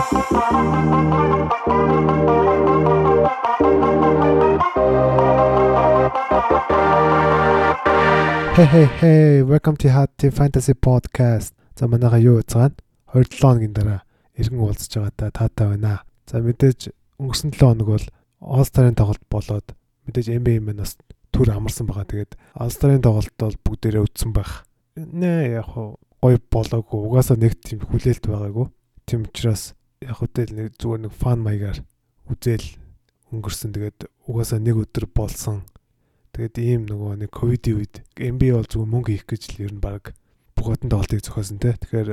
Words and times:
Hey 0.00 0.08
hey 8.64 8.84
hey, 9.00 9.42
welcome 9.42 9.76
to 9.76 9.92
Hot 9.92 10.16
Fantasy 10.16 10.72
Podcast. 10.72 11.52
За 11.76 11.86
манайха 11.86 12.16
юу 12.16 12.40
үзгаана? 12.40 12.72
27 13.12 13.44
хоногийн 13.44 13.76
дараа 13.76 14.00
иргэн 14.40 14.64
уулзж 14.64 14.96
байгаадаа 14.96 15.30
таатай 15.36 15.68
байна. 15.68 16.00
За 16.24 16.40
мэдээж 16.40 16.96
өнгөрсөн 17.20 17.52
7 17.52 17.60
хоног 17.60 17.88
бол 17.92 18.06
All-Star-ын 18.40 18.96
тоглолт 18.96 19.20
болоод 19.28 19.76
мэдээж 20.08 20.32
NBA 20.32 20.64
маань 20.64 20.80
бас 20.80 20.96
түр 21.28 21.52
амарсан 21.52 21.84
байгаа. 21.84 22.08
Тэгээд 22.08 22.40
All-Star-ын 22.56 23.04
тоглолт 23.04 23.36
бол 23.36 23.52
бүгдээрээ 23.68 24.08
үтсэн 24.08 24.32
байх. 24.32 24.64
Нэ 24.96 25.60
яг 25.60 25.68
гой 25.76 26.40
болоогүй. 26.40 27.04
Угаасаа 27.04 27.36
нэг 27.36 27.60
тийм 27.60 27.84
хүлээлт 27.84 28.24
байгаагүй. 28.24 28.72
Тийм 29.04 29.28
учраас 29.28 29.76
яг 30.00 30.16
хөтөл 30.20 30.52
нэг 30.56 30.76
зүгээр 30.80 31.00
нэг 31.08 31.12
фан 31.12 31.44
маягаар 31.44 31.84
үзэл 32.28 32.66
өнгөрсөн. 33.30 33.74
Тэгээд 33.76 33.98
угаасаа 34.26 34.58
нэг 34.58 34.76
өдөр 34.80 35.06
болсон 35.12 35.64
Тэгээд 36.30 36.56
ийм 36.62 36.82
нөгөө 36.86 37.26
нэг 37.26 37.30
ковидын 37.34 37.82
үед 37.82 37.94
MB 38.14 38.40
бол 38.54 38.68
зүгээр 38.70 38.92
мөнгө 38.94 39.10
хийх 39.10 39.26
гэж 39.26 39.42
л 39.50 39.62
ер 39.66 39.72
нь 39.74 39.82
баг 39.82 40.14
хотын 40.54 40.88
тоглолтыг 40.88 41.26
зохиосон 41.26 41.58
те. 41.58 41.74
Тэгэхээр 41.74 42.10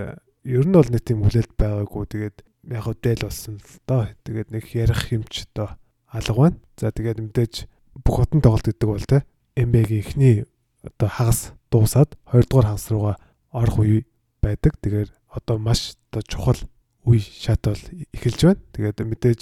ер 0.58 0.66
нь 0.66 0.74
бол 0.74 0.90
нэг 0.90 1.04
тийм 1.06 1.22
хүлээлт 1.22 1.54
байгаагүй. 1.54 2.04
Тэгээд 2.10 2.38
яг 2.74 2.82
хөө 2.82 2.96
дээл 2.98 3.24
болсон 3.30 3.56
л 3.62 3.72
доо. 3.86 4.10
Тэгээд 4.26 4.50
нэг 4.50 4.64
ярих 4.74 5.02
юмч 5.14 5.46
доо 5.54 5.78
алга 6.10 6.34
байна. 6.34 6.58
За 6.82 6.90
тэгээд 6.90 7.22
мэдээж 7.22 7.56
хотын 8.02 8.42
тоглолт 8.42 8.66
гэдэг 8.66 8.90
бол 8.90 9.06
те 9.06 9.22
MB-гийн 9.54 10.02
эхний 10.02 10.36
одоо 10.82 11.08
хагас 11.14 11.54
дуусаад 11.70 12.18
2 12.34 12.50
дугаар 12.50 12.74
хагас 12.74 12.90
руугаа 12.90 13.16
орох 13.54 13.78
үе 13.86 14.04
байдаг. 14.42 14.82
Тэгэхээр 14.82 15.14
одоо 15.30 15.62
маш 15.62 15.94
одоо 16.10 16.26
чухал 16.26 16.58
үе 17.08 17.24
шат 17.24 17.64
бол 17.64 17.84
эхэлж 18.12 18.40
байна. 18.44 18.62
Тэгээд 18.76 19.00
мэдээж 19.08 19.42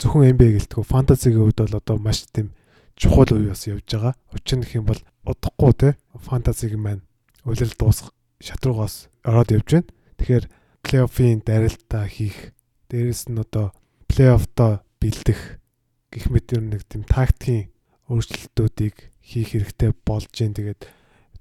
зөвхөн 0.00 0.32
MB 0.32 0.42
гэлтгүү 0.56 0.84
фэнтезигийн 0.88 1.44
хувьд 1.44 1.60
бол 1.60 1.76
одоо 1.76 1.96
маш 2.00 2.24
тийм 2.32 2.56
чухал 2.96 3.28
үе 3.36 3.52
бас 3.52 3.68
явж 3.68 3.84
байгаа. 3.84 4.14
Учир 4.32 4.56
нь 4.56 4.64
гэх 4.64 4.80
юм 4.80 4.88
бол 4.88 5.00
удахгүй 5.28 5.72
те 5.76 5.88
фэнтезиг 6.16 6.72
маань 6.80 7.04
үлрэл 7.44 7.76
дуусах 7.76 8.16
шатругаас 8.40 9.12
ороод 9.24 9.52
явж 9.52 9.68
байна. 9.68 9.88
Тэгэхээр 10.16 10.44
плей-оффын 10.80 11.44
дарилтаа 11.44 12.04
хийх, 12.08 12.56
дээрэс 12.88 13.28
нь 13.28 13.40
одоо 13.40 13.76
плей-оффтоо 14.08 14.80
бэлдэх 15.00 15.60
гэх 16.08 16.26
мэт 16.32 16.56
юм 16.56 16.72
нэг 16.72 16.88
тийм 16.88 17.04
тактикийн 17.04 17.68
өөрчлөлтүүдийг 18.08 18.96
хийх 19.20 19.52
хэрэгтэй 19.52 19.92
болж 20.06 20.32
байна. 20.32 20.56
Тэгээд 20.56 20.80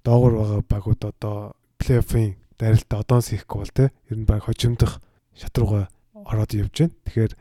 доогор 0.04 0.34
байгаа 0.36 0.62
багууд 0.68 1.02
одоо 1.08 1.56
плей-оффын 1.80 2.36
дарилтаа 2.60 3.00
одоос 3.04 3.32
хийхгүй 3.32 3.60
бол 3.64 3.74
те 3.76 3.86
ер 4.10 4.18
нь 4.18 4.28
баг 4.28 4.44
хожимдох 4.44 5.00
шатрууга 5.36 5.88
ороод 6.16 6.52
явж 6.56 6.74
байна. 6.80 6.96
Тэгэхээр 7.06 7.34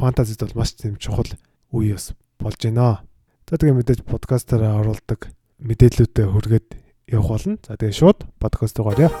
фэнтезид 0.00 0.40
бол 0.40 0.58
маш 0.58 0.72
тийм 0.72 0.96
чухал 0.96 1.28
үе 1.72 1.94
бас 1.94 2.16
болж 2.40 2.58
байна. 2.64 3.04
За 3.48 3.60
тэгээ 3.60 3.76
мэдээж 3.76 4.00
подкастаараа 4.08 4.80
оруулдаг 4.80 5.28
мэдээллүүдэд 5.60 6.32
хүргээд 6.32 6.68
явах 7.12 7.28
болно. 7.36 7.60
За 7.60 7.76
тэгээ 7.76 7.92
шууд 7.92 8.18
подкаст 8.40 8.80
руу 8.80 8.88
гарья. 8.88 9.12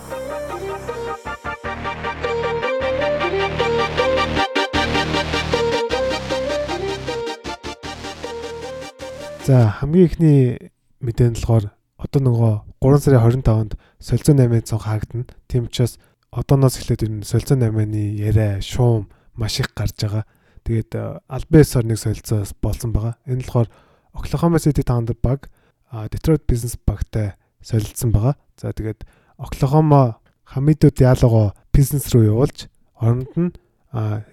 За 9.44 9.74
хамгийн 9.82 10.06
ихний 10.06 10.72
мэдээ 11.02 11.34
нь 11.34 11.36
болохоор 11.36 11.74
одоо 11.98 12.20
нөгөө 12.22 12.52
3 12.78 13.02
сарын 13.02 13.42
25-нд 13.42 13.72
солилцоо 13.98 14.34
8-ын 14.38 14.66
цонх 14.66 14.86
хаагдана. 14.86 15.26
Тийм 15.50 15.66
учраас 15.66 15.98
одооноос 16.32 16.80
эхлээд 16.80 17.04
энэ 17.04 17.28
солилцоо 17.28 17.60
8-ны 17.60 18.16
яриа, 18.16 18.60
шуум 18.64 19.12
маш 19.36 19.60
их 19.60 19.68
гарч 19.76 20.00
байгаа. 20.00 20.24
Тэгээд 20.64 21.22
Альбесор 21.28 21.84
нэг 21.84 22.00
солилцоос 22.00 22.56
болсон 22.56 22.92
байгаа. 22.92 23.20
Энэ 23.28 23.44
болохоор 23.44 23.68
Oklahoma 24.16 24.58
City 24.58 24.80
Thunder 24.80 25.16
баг 25.20 25.52
Detroit 25.92 26.48
Business 26.48 26.80
багтай 26.80 27.36
солилцсон 27.60 28.12
байгаа. 28.16 28.34
За 28.56 28.72
тэгээд 28.72 29.04
Oklahoma 29.36 30.16
Хамидо 30.44 30.90
Диалого 30.90 31.54
бизнес 31.72 32.08
руу 32.14 32.24
явуулж 32.24 32.68
оронд 32.96 33.28
нь 33.36 33.52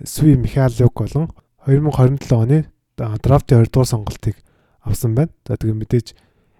Сви 0.05 0.35
Михайлук 0.35 0.95
болон 0.95 1.31
2027 1.65 2.31
оны 2.31 2.71
драфтын 2.95 3.63
2 3.63 3.71
дугаар 3.71 3.87
сонголтыг 3.87 4.35
авсан 4.81 5.15
байна. 5.15 5.31
За 5.47 5.57
тэгээд 5.57 5.79
мэдээж 5.83 6.07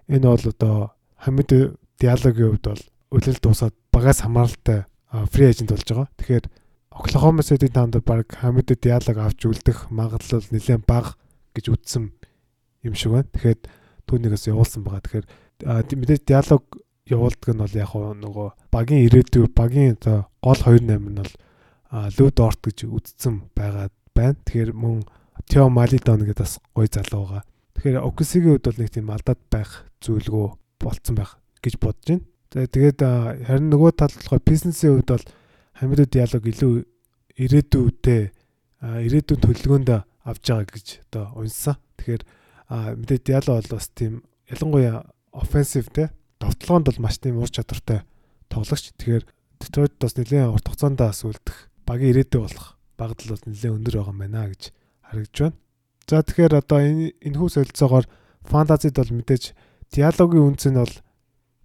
энэ 0.08 0.26
бол 0.28 0.44
одоо 0.44 0.92
Хамидо 1.16 1.76
Диалогийн 2.00 2.56
хувьд 2.56 2.66
бол 2.66 2.82
үлрэл 3.12 3.40
дуусаад 3.40 3.74
багаас 3.92 4.20
хамааралтай 4.20 4.84
фри 5.10 5.50
эйжент 5.50 5.70
болж 5.70 5.86
байгаа. 5.86 6.08
Тэгэхээр 6.18 6.46
Oklahoma 6.90 7.42
City 7.42 7.68
Thunder 7.70 8.02
баг 8.02 8.30
Хамидо 8.30 8.74
Диалог 8.74 9.16
авч 9.18 9.46
үлдэх 9.46 9.90
магадлал 9.90 10.46
нэлээд 10.50 10.86
бага 10.86 11.14
гэж 11.54 11.70
үздсэн 11.70 12.14
юм 12.82 12.94
шиг 12.94 13.12
байна. 13.12 13.30
Тэгэхээр 13.34 13.58
түүнийгээс 14.06 14.50
явуулсан 14.50 14.82
байгаа. 14.86 15.02
Тэгэхээр 15.02 15.26
мэдээж 15.66 16.22
диалог 16.26 16.64
явуулдаг 17.06 17.50
нь 17.54 17.62
бол 17.62 17.76
яг 17.76 17.92
нөгөө 17.94 18.48
багийн 18.70 19.04
ирээдүй 19.06 19.46
багийн 19.50 19.96
оо 20.06 20.30
гол 20.42 20.60
28 20.62 20.98
нь 20.98 21.18
бол 21.18 21.32
лүд 21.90 22.36
орт 22.40 22.60
гэж 22.62 22.78
үздсэн 22.86 23.50
байгаа 23.54 23.90
байна. 24.14 24.38
Тэгэхээр 24.46 24.72
мөн 24.72 25.02
Тео 25.50 25.68
Малидон 25.68 26.22
гэдэг 26.22 26.38
бас 26.38 26.58
гой 26.74 26.86
залуу 26.86 27.26
байгаа. 27.26 27.44
Тэгэхээр 27.74 28.04
Оксигийн 28.06 28.52
хувьд 28.56 28.66
бол 28.66 28.80
нэг 28.80 28.90
тийм 28.90 29.08
алдаад 29.10 29.40
байх 29.50 29.70
зүйлгөө 30.04 30.46
болцсон 30.80 31.14
байх 31.16 31.38
гэж 31.64 31.74
бодож 31.80 32.06
байна. 32.06 32.24
Тэгээд 32.50 33.00
харин 33.46 33.70
нөгөө 33.70 33.92
тал 33.94 34.10
болохоор 34.10 34.42
бизнесийн 34.42 34.98
хувьд 34.98 35.10
бол 35.14 35.26
Хамидо 35.78 36.04
диалог 36.04 36.44
илүү 36.44 36.72
ирээдүйдээ 37.40 38.22
ирээдүйн 38.80 39.40
төлөвлөгөөнд 39.40 39.90
авч 40.26 40.44
байгаа 40.50 40.66
гэж 40.66 40.88
одоо 41.08 41.24
унссан. 41.38 41.76
Тэгэхээр 41.96 42.22
мэдээ 42.70 43.18
Диало 43.24 43.60
бол 43.60 43.70
бас 43.76 43.86
тийм 43.94 44.22
ялангуяа 44.50 45.06
offensive 45.32 45.88
те 45.94 46.10
довтлоонд 46.40 46.86
бол 46.90 47.00
маш 47.04 47.18
тийм 47.18 47.38
ур 47.38 47.50
чадвартай 47.50 48.02
тоглогч. 48.48 48.92
Тэгэхээр 48.98 49.24
Detroit 49.60 49.94
бас 50.00 50.16
нэлээд 50.16 50.50
урт 50.50 50.66
хугацаанд 50.68 50.98
бас 51.00 51.24
үлдэх 51.24 51.68
багийн 51.86 52.12
ирээдүй 52.18 52.40
болох 52.40 52.76
багтал 52.96 53.36
бол 53.36 53.44
нэлээд 53.46 53.76
өндөр 53.76 53.94
байгаа 54.00 54.12
юм 54.12 54.20
байна 54.20 54.48
гэж 54.48 54.62
харагдж 55.06 55.36
байна. 55.38 55.56
За 56.08 56.22
тэгэхээр 56.24 56.54
одоо 56.56 56.78
энэ 56.80 57.12
энэхүү 57.20 57.48
солилцоогоор 57.52 58.06
фантазид 58.46 58.96
бол 58.96 59.12
мэдээж 59.12 59.44
диалогийн 59.92 60.46
үнц 60.48 60.64
нь 60.68 60.80
бол 60.80 60.94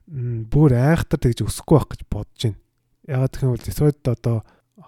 бүр 0.08 0.76
айхтар 0.78 1.20
тэгж 1.20 1.46
өсөхгүй 1.46 1.78
байх 1.78 1.90
гэж 1.90 2.02
бодож 2.10 2.42
байна. 2.44 2.60
Ягаад 3.06 3.34
гэх 3.34 3.44
юм 3.44 3.54
бол 3.54 3.66
Detroit 3.66 4.06
одоо 4.06 4.38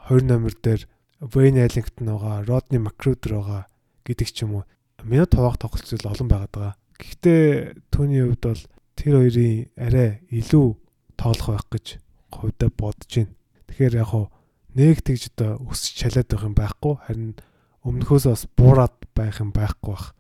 20 0.10 0.30
номер 0.30 0.54
дээр 0.62 0.82
Wayne 1.22 1.66
Ellington 1.66 2.06
байгаа, 2.06 2.46
Rodney 2.46 2.80
McGruder 2.82 3.42
байгаа 3.42 3.64
гэдэг 4.06 4.30
ч 4.30 4.46
юм 4.46 4.62
уу 4.62 4.64
минут 5.04 5.34
хуваах 5.34 5.58
тоглолцол 5.58 6.06
олон 6.06 6.30
байгаад 6.30 6.54
байгаа. 6.54 6.76
Гэхдээ 6.98 7.44
түүний 7.90 8.22
хувьд 8.26 8.44
бол 8.46 8.64
тэр 8.98 9.14
хоёрын 9.22 9.70
арай 9.78 10.10
илүү 10.30 10.68
тоолох 11.18 11.48
байх 11.50 11.66
гэж 11.74 11.86
хувьдаа 12.30 12.70
бодож 12.74 13.12
байна. 13.14 13.34
Тэгэхээр 13.70 13.98
яг 13.98 14.10
хуу 14.14 14.26
нэг 14.78 15.02
тэгж 15.02 15.34
одоо 15.34 15.52
өсч 15.70 15.98
чалаад 15.98 16.30
байх 16.30 16.46
юм 16.46 16.56
байхгүй 16.58 16.94
харин 17.06 17.34
өмнөхөөс 17.82 18.26
бас 18.30 18.44
буураад 18.54 18.96
байх 19.18 19.42
юм 19.42 19.50
байхгүй 19.54 19.94
бах 19.94 20.14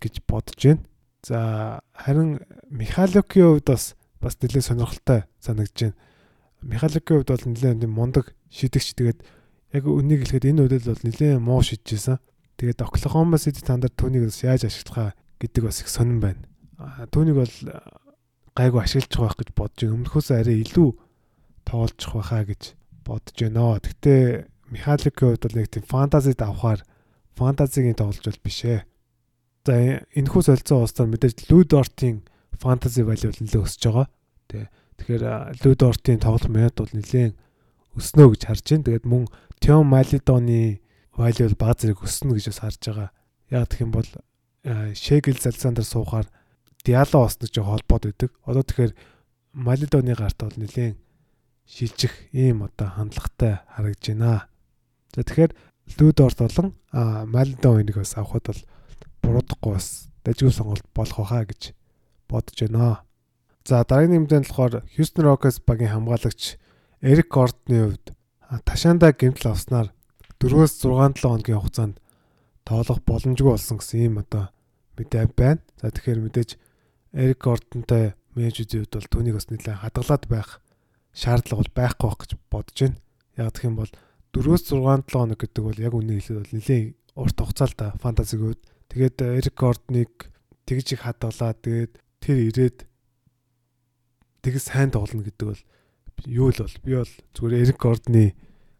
гэж 0.00 0.14
бодож 0.28 0.60
байна. 0.60 0.84
За 1.24 1.38
харин 1.96 2.40
Михалокийн 2.68 3.56
хувьд 3.56 3.68
бас 3.68 3.96
бас 4.22 4.38
нэлээд 4.38 4.68
сонирхолтой 4.70 5.26
санагдж 5.42 5.90
байна. 5.90 5.98
Михалокийн 6.62 7.18
хувьд 7.18 7.30
бол 7.34 7.46
нэлээд 7.50 7.90
мундаг 7.90 8.26
шидэгч 8.54 8.94
тэгээд 8.94 9.20
яг 9.74 9.84
үнийг 9.88 10.22
хэлэхэд 10.22 10.48
энэ 10.54 10.62
үйл 10.62 10.86
бол 10.86 11.02
нэлээд 11.02 11.42
муу 11.42 11.60
шидчихсэн. 11.66 12.22
Тэгээд 12.56 12.86
Oklahoma 12.86 13.36
City 13.42 13.66
Thunder 13.66 13.90
түүнийг 13.90 14.30
бас 14.30 14.44
яаж 14.46 14.70
ашиглахаа 14.70 15.18
гэдэг 15.42 15.62
бас 15.66 15.82
их 15.82 15.90
сонирн 15.90 16.22
байна. 16.22 16.42
Түүнийг 17.10 17.36
бол 17.42 17.54
гайгүй 18.54 18.80
ашиглаж 18.84 19.12
байгаа 19.18 19.38
гэж 19.42 19.50
бодож 19.56 19.80
байна. 19.82 19.96
Өмнөхөөс 19.98 20.28
арай 20.30 20.56
илүү 20.62 20.88
тоолжих 21.66 22.12
байхаа 22.14 22.44
гэж 22.46 22.62
бодож 23.02 23.36
байна. 23.42 23.80
Гэхдээ 23.82 24.22
Михаликийн 24.70 25.28
хувьд 25.34 25.44
бол 25.44 25.56
нэг 25.58 25.68
тийм 25.72 25.84
фэнтезид 25.88 26.40
авахаар 26.40 26.80
фэнтезигийн 27.34 27.98
тоглож 27.98 28.24
бол 28.24 28.44
биш 28.44 28.60
ээ. 28.64 28.86
За 29.66 29.74
энэхүү 30.14 30.42
солилцоо 30.42 30.84
устдаар 30.84 31.10
мэдээж 31.10 31.48
Людортийн 31.48 32.22
фэнтези 32.58 33.02
value 33.06 33.32
нэлээд 33.32 33.64
өсөж 33.64 33.82
байгаа. 33.86 34.06
Тэ. 34.48 34.68
Тэгэхээр 34.98 35.22
Людортийн 35.64 36.20
тоглох 36.20 36.48
минут 36.48 36.76
бол 36.76 36.92
нэлээд 36.92 37.34
өснө 37.96 38.32
гэж 38.32 38.42
харж 38.46 38.64
байна. 38.68 38.86
Тэгээд 38.88 39.06
мөн 39.08 39.24
Тион 39.60 39.86
Малидоны 39.88 40.80
value 41.16 41.46
бол 41.52 41.60
баг 41.60 41.76
зэрэг 41.80 42.00
өснө 42.02 42.36
гэж 42.36 42.46
бас 42.52 42.60
харж 42.60 42.80
байгаа. 42.86 43.08
Яг 43.50 43.68
гэх 43.68 43.84
юм 43.84 43.92
бол 43.92 44.08
шегэл 44.94 45.38
залсандар 45.40 45.84
суухаар 45.84 46.26
диало 46.84 47.26
осно 47.26 47.46
ч 47.48 47.60
холбоод 47.60 48.08
өгдөг. 48.10 48.30
Одоо 48.46 48.62
тэгэхээр 48.62 48.92
Малидоны 49.52 50.14
гарт 50.14 50.38
бол 50.40 50.56
нэлээд 50.56 50.96
шилжих 51.66 52.12
ийм 52.32 52.64
одоо 52.64 52.88
хандлагатай 52.88 53.60
харагдж 53.74 54.04
байна. 54.12 54.48
За 55.14 55.22
тэгэхээр 55.22 55.52
Лүдорт 55.98 56.38
болон 56.38 56.74
Малидон 56.92 57.80
энийг 57.82 57.96
бас 57.96 58.16
авахд 58.16 58.46
бол 58.46 58.62
буруудахгүй 59.22 59.72
бас 59.74 60.08
дажгүй 60.24 60.52
сонголт 60.52 60.86
болох 60.94 61.18
байхаа 61.18 61.44
гэж 61.46 61.74
бодож 62.32 62.58
байна. 62.58 63.04
За 63.68 63.84
дараагийн 63.84 64.26
нэмдэн 64.26 64.48
болохоор 64.48 64.82
Houston 64.96 65.24
Rockets 65.28 65.62
багийн 65.62 65.92
хамгаалагч 65.92 66.56
Эрик 67.02 67.28
Гордны 67.28 67.94
хувьд 67.94 68.06
Ташанда 68.64 69.12
гэмтэл 69.12 69.52
авснаар 69.54 69.94
4-өөс 70.42 70.72
6-7 70.82 71.22
хоногийн 71.22 71.60
хугацаанд 71.62 71.96
тоглох 72.66 73.00
боломжгүй 73.06 73.54
болсон 73.54 73.78
гэсэн 73.78 73.98
ийм 74.02 74.18
одоо 74.18 74.50
мэдээ 74.98 75.30
байна. 75.36 75.62
За 75.78 75.90
тэгэхээр 75.90 76.20
мэдээж 76.26 76.50
Эрик 77.14 77.38
Гордонтой 77.38 78.14
менежүүдийн 78.34 78.82
хувьд 78.82 78.94
бол 78.98 79.12
түүнийг 79.12 79.34
бас 79.38 79.48
нэлээд 79.50 79.82
хадгалаад 79.82 80.24
байх 80.26 80.48
шаардлага 81.14 81.60
бол 81.62 81.76
байхгүй 81.76 82.06
байх 82.08 82.18
гэж 82.18 82.30
бодож 82.50 82.78
байна. 82.82 82.98
Яг 83.36 83.52
гэх 83.54 83.66
юм 83.68 83.76
бол 83.78 83.92
4-өөс 84.32 84.64
6-7 84.72 85.12
хоног 85.12 85.38
гэдэг 85.38 85.62
бол 85.62 85.78
яг 85.78 85.92
үнийг 85.94 86.18
хэлээд 86.24 86.40
бол 86.40 86.54
нэлээд 86.56 86.86
урт 87.14 87.36
хугацаа 87.38 87.68
л 87.68 87.76
да 87.76 87.86
фэнтезиг 88.00 88.40
үед. 88.40 88.60
Тэгээд 88.88 89.16
Эрик 89.22 89.56
Гордоныг 89.56 90.12
тэгж 90.64 90.86
их 90.96 91.04
хадгалаад 91.04 91.58
тэгээд 91.60 91.92
тэр 92.22 92.38
ирээд 92.38 92.78
тэгс 94.46 94.70
сайн 94.70 94.94
тоглоно 94.94 95.26
гэдэг 95.26 95.46
бол 95.50 95.62
юу 96.26 96.54
л 96.54 96.62
бол 96.62 96.76
би 96.86 96.92
бол 96.94 97.12
зүгээр 97.34 97.58
Эрик 97.66 97.78
Гордны 97.82 98.34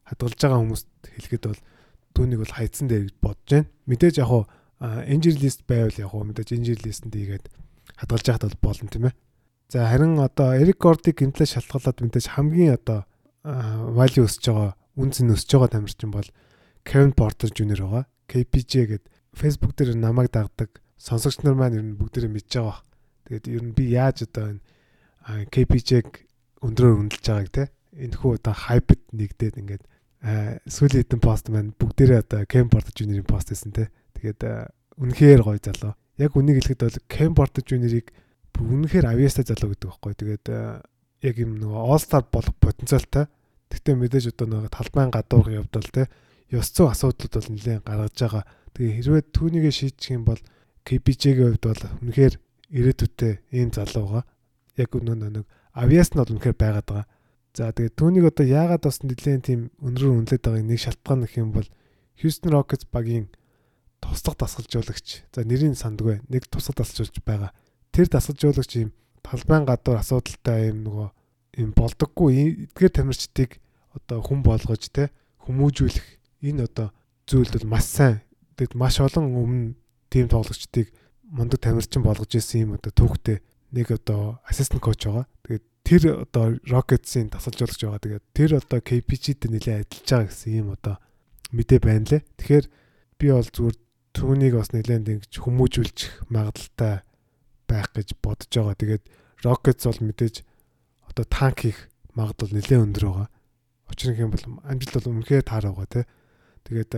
хадгалж 0.06 0.38
байгаа 0.38 0.60
хүмүүст 0.62 0.88
хэлэхэд 1.02 1.44
бол 1.50 1.60
түүнийг 2.14 2.40
бол 2.46 2.54
хайцсан 2.54 2.86
дээр 2.86 3.10
бодож 3.18 3.50
байна. 3.50 3.70
Мэдээж 3.90 4.14
яг 4.22 4.28
хуу 4.30 4.46
injury 5.06 5.38
list 5.42 5.66
байвал 5.66 5.94
яг 5.98 6.10
хуу 6.10 6.22
мэдээж 6.26 6.54
injury 6.54 6.82
list-энд 6.86 7.14
ийгээд 7.14 7.46
хадгалж 7.98 8.26
яхад 8.30 8.46
бол 8.46 8.70
болно 8.70 8.90
тийм 8.90 9.10
ээ. 9.10 9.14
За 9.72 9.88
харин 9.88 10.18
одоо 10.20 10.54
Эрик 10.54 10.78
Гордыг 10.78 11.18
гинтлээ 11.18 11.48
шалтгаалаад 11.48 11.98
мэдээж 12.02 12.26
хамгийн 12.36 12.76
одоо 12.78 13.06
value 13.42 14.26
өсөж 14.26 14.44
байгаа 14.50 14.76
үнц 14.98 15.24
нь 15.24 15.32
өсөж 15.32 15.50
байгаа 15.56 15.70
тамирчин 15.74 16.10
бол 16.12 16.28
Kevin 16.84 17.12
Porter 17.16 17.48
Jr 17.50 17.80
байгаа. 17.82 18.04
KPJ 18.28 18.72
гэд 18.86 19.04
Facebook 19.32 19.72
дээр 19.74 19.96
намайг 19.96 20.30
дагдаг 20.30 20.82
сонсогч 21.00 21.42
нар 21.42 21.56
маань 21.56 21.78
ер 21.78 21.84
нь 21.86 21.98
бүгдээрээ 21.98 22.30
мэдж 22.30 22.52
байгаа. 22.52 22.84
Тэгээд 23.32 23.48
ер 23.48 23.62
нь 23.64 23.72
би 23.72 23.88
яаж 23.96 24.28
одоо 24.28 24.60
энэ 24.60 25.48
KPJ-г 25.48 26.28
өндрөөр 26.60 27.00
үнэлж 27.00 27.24
байгааг 27.24 27.48
те 27.48 27.64
энэ 27.96 28.16
хүү 28.16 28.40
одоо 28.40 28.52
хайпд 28.52 29.00
нэгдээд 29.16 29.56
ингээд 29.56 29.84
сүүлийн 30.68 31.00
хэдэн 31.04 31.20
пост 31.20 31.48
маань 31.48 31.72
бүгдээрээ 31.76 32.20
одоо 32.24 32.40
Кемпорт 32.44 32.92
Жуниорийн 32.92 33.28
пост 33.28 33.52
байсан 33.52 33.72
те. 33.72 33.88
Тэгээд 34.16 34.70
үнэхээр 34.96 35.42
гоё 35.44 35.60
залуу. 35.60 35.96
Яг 36.16 36.32
үнийг 36.36 36.62
хэлэхэд 36.62 36.84
бол 36.84 36.98
Кемпорт 37.08 37.56
Жуниорийг 37.60 38.12
үнэхээр 38.56 39.08
авьяастай 39.12 39.44
залуу 39.44 39.72
гэдэг 39.72 39.88
байхгүй. 39.88 40.12
Тэгээд 40.14 40.46
яг 41.24 41.34
юм 41.36 41.58
нөгөө 41.58 41.80
All 41.80 42.00
Star 42.00 42.24
болох 42.28 42.54
потенциалтай. 42.62 43.28
Гэхдээ 43.72 43.96
мэдээж 43.96 44.36
одоо 44.36 44.46
нөгөө 44.62 44.70
талбайн 44.72 45.10
гадуур 45.10 45.48
явдал 45.52 45.88
те. 45.88 46.08
Ёс 46.52 46.68
зүйн 46.70 46.92
асуудлууд 46.92 47.32
бол 47.32 47.48
нэлээд 47.50 47.82
гаргаж 47.88 48.16
байгаа. 48.20 48.44
Тэгээ 48.76 48.96
хэрвээ 49.00 49.22
түүнийгээ 49.32 49.72
шийдчих 49.72 50.16
юм 50.16 50.24
бол 50.28 50.40
KPJ-ийн 50.84 51.56
хувьд 51.56 51.64
бол 51.64 51.82
үнэхээр 52.04 52.34
ирээдүйтэй 52.72 53.34
ийм 53.52 53.70
залуу 53.70 54.04
байгаа. 54.08 54.24
Яг 54.80 54.90
өнөө 54.96 55.16
нэг 55.16 55.46
авьяас 55.76 56.10
нь 56.12 56.20
бол 56.20 56.32
үнэхээр 56.32 56.56
байгаад 56.56 56.88
байгаа. 56.88 57.06
За 57.52 57.68
тэгээд 57.68 57.96
түүнийг 58.00 58.24
одоо 58.32 58.46
яагаад 58.48 58.82
бас 58.88 59.04
нэлээд 59.04 59.44
тийм 59.44 59.60
өнрөөр 59.84 60.24
үнэлээд 60.24 60.42
байгааг 60.42 60.64
нэг 60.64 60.80
шалтгаан 60.80 61.20
гэх 61.28 61.36
юм 61.36 61.52
бол 61.52 61.68
Houston 62.24 62.50
Rockets 62.56 62.88
багийн 62.88 63.28
туслах 64.00 64.36
дасгалжуулагч. 64.40 65.28
За 65.36 65.44
нэрийг 65.44 65.76
сандгүй. 65.76 66.24
Нэг 66.32 66.48
туслах 66.48 66.80
дасгалжуулж 66.80 67.20
байгаа. 67.20 67.52
Тэр 67.92 68.08
дасгалжуулагч 68.08 68.72
ийм 68.80 68.96
талбайн 69.20 69.68
гадуур 69.68 70.00
асуудалтай 70.00 70.72
юм 70.72 70.88
нөгөө 70.88 71.08
юм 71.60 71.70
болдоггүй 71.76 72.72
эдгээр 72.72 72.92
тамирчдыг 72.96 73.60
одоо 73.92 74.24
хүн 74.24 74.40
болгож 74.40 74.88
те 74.88 75.12
хүмүүжүүлэх 75.44 76.06
энэ 76.48 76.64
одоо 76.66 76.88
зүйлд 77.28 77.60
бол 77.60 77.76
маш 77.76 77.86
сайн. 77.92 78.24
Тэгэд 78.56 78.72
маш 78.74 78.96
олон 79.04 79.28
өмнө 79.36 79.76
тим 80.08 80.32
тоглогчдыг 80.32 80.88
мундаг 81.32 81.64
тамирчин 81.64 82.04
болгож 82.04 82.28
исэн 82.36 82.68
юм 82.68 82.72
одоо 82.76 82.92
түүхтэй 82.92 83.40
нэг 83.72 83.88
одоо 83.88 84.44
ассистент 84.44 84.84
коуч 84.84 85.08
байгаа. 85.08 85.26
Тэгээд 85.48 85.64
тэр 85.80 86.02
одоо 86.28 86.44
Rockets-ийн 86.68 87.32
тасалжуулагч 87.32 87.80
байгаа. 87.80 88.04
Тэгээд 88.04 88.24
тэр 88.36 88.50
одоо 88.60 88.78
KPG-тэй 88.84 89.48
нэлээд 89.48 89.80
адилж 89.88 90.06
байгаа 90.12 90.28
гэсэн 90.28 90.52
юм 90.60 90.68
одоо 90.76 91.00
мэдээ 91.56 91.80
байна 91.80 92.04
лээ. 92.04 92.22
Тэгэхээр 92.36 92.66
би 93.16 93.26
бол 93.32 93.48
зүгээр 93.48 93.76
түүнийг 94.12 94.54
бас 94.60 94.70
нэлээд 94.76 95.08
ингэж 95.08 95.32
хүмүүжүүлчих 95.40 96.12
магадaltaй 96.28 97.00
байх 97.64 97.88
гэж 97.96 98.08
бодож 98.20 98.52
байгаа. 98.52 98.76
Тэгээд 98.76 99.04
Rockets 99.40 99.88
бол 99.88 100.00
мэдээж 100.04 100.36
одоо 101.08 101.24
танк 101.24 101.58
хийх 101.64 101.88
магадлал 102.12 102.52
нэлээд 102.52 102.84
өндөр 102.92 103.04
байгаа. 103.08 103.28
Учир 103.88 104.12
нь 104.12 104.20
юм 104.20 104.36
бол 104.36 104.44
амжилт 104.68 104.94
бол 105.00 105.12
үнэхээр 105.16 105.48
таар 105.48 105.64
байгаа 105.72 105.88
тий. 105.88 106.04
Тэгээд 106.68 106.92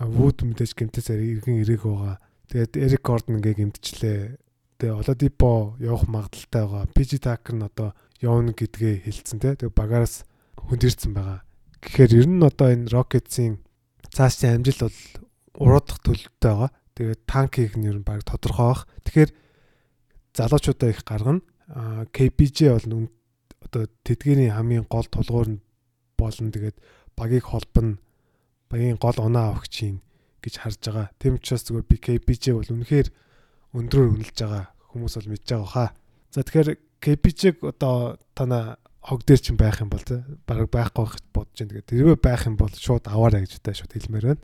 Wood 0.00 0.40
мэдээж 0.40 0.72
гэмтээсээр 0.72 1.20
иргэн 1.20 1.60
ирээг 1.62 1.84
байгаа. 1.84 2.16
Тэгээд 2.52 2.76
Eric 2.76 3.00
Gordon 3.00 3.40
ингээ 3.40 3.64
гэмтчлээ. 3.64 4.36
Тэгээ 4.76 4.92
Oladipo 4.92 5.72
явах 5.80 6.04
магадaltaй 6.04 6.60
байгаа. 6.68 6.84
PG 6.92 7.24
Tucker 7.24 7.56
нь 7.56 7.64
одоо 7.64 7.96
явна 8.20 8.52
гэдгээ 8.52 9.08
хэлсэн 9.08 9.40
те. 9.40 9.56
Тэгээ 9.56 9.72
багаараас 9.72 10.28
хүндэрсэн 10.60 11.16
байгаа. 11.16 11.48
Тэгэхээр 11.80 12.12
ер 12.12 12.28
нь 12.28 12.44
одоо 12.44 12.68
энэ 12.68 12.92
Rockets-ийн 12.92 13.56
цаашдын 14.12 14.60
амжилт 14.60 14.84
бол 14.84 15.00
уруудах 15.64 15.96
төлөвтэй 16.04 16.52
байгаа. 16.52 16.70
Тэгээд 16.92 17.20
танкийг 17.24 17.72
нь 17.80 17.88
ер 17.88 17.96
нь 17.96 18.04
баг 18.04 18.20
тодорхой 18.20 18.68
бах. 18.68 18.84
Тэгэхээр 19.08 19.30
залуучуудаа 20.36 20.92
их 20.92 21.00
гаргана. 21.08 21.40
KPJ 22.12 22.58
бол 22.76 23.08
одоо 23.64 23.88
тэдгэрийн 24.04 24.52
хамгийн 24.52 24.84
гол 24.92 25.08
тулгуур 25.08 25.56
нь 25.56 25.64
болно. 26.20 26.52
Тэгээд 26.52 26.76
багийг 27.16 27.48
холбоно. 27.48 27.96
Багийн 28.68 29.00
гол 29.00 29.16
унаа 29.24 29.56
авахчийн 29.56 30.04
гэж 30.42 30.54
харж 30.58 30.80
байгаа. 30.82 31.06
Тэм 31.22 31.38
учраас 31.38 31.62
зүгээр 31.64 31.86
би 31.86 31.96
KPJ 32.02 32.44
бол 32.52 32.74
үнэхээр 32.74 33.08
өндрөөр 33.78 34.10
үнэлж 34.18 34.36
байгаа 34.42 34.64
хүмүүс 34.92 35.14
бол 35.16 35.30
мэдж 35.32 35.46
байгаа 35.48 35.70
хаа. 35.70 35.88
За 36.34 36.42
тэгэхээр 36.42 36.70
KPJ-г 37.02 37.56
одоо 37.66 38.18
тана 38.34 38.76
хог 39.02 39.26
дээр 39.26 39.40
чинь 39.42 39.58
байх 39.58 39.82
юм 39.82 39.90
бол 39.90 40.02
баг 40.46 40.68
байхгүй 40.70 41.02
байх 41.02 41.18
бодож 41.34 41.56
байна. 41.58 41.70
Тэгээд 41.82 41.90
тэрвээ 41.90 42.18
байх 42.22 42.42
юм 42.46 42.56
бол 42.56 42.70
шууд 42.70 43.04
аваарай 43.10 43.42
гэж 43.42 43.58
та 43.58 43.74
шууд 43.74 43.92
хэлмээр 43.94 44.26
байна. 44.30 44.42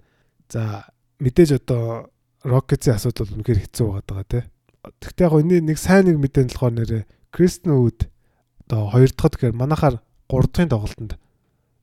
За 0.50 0.90
мэдээж 1.22 1.62
одоо 1.62 2.10
Rockets-ийн 2.42 2.98
асуудал 2.98 3.30
бол 3.30 3.36
үнэхээр 3.42 3.62
хэцүү 3.66 3.86
байгаа 4.02 4.26
те. 4.26 4.40
Гэхдээ 4.82 5.26
яг 5.26 5.34
энэ 5.38 5.60
нэг 5.62 5.78
сайн 5.78 6.10
нэг 6.10 6.18
мэдэн 6.18 6.50
болохоор 6.50 6.74
нэрэ 6.74 6.98
Кристен 7.30 7.78
Wood 7.78 8.10
одоо 8.66 8.90
хоёр 8.90 9.10
дахьд 9.14 9.34
гэхээр 9.36 9.54
манахаар 9.54 10.02
3 10.28 10.48
дахьын 10.48 10.72
тоглолтод 10.72 11.12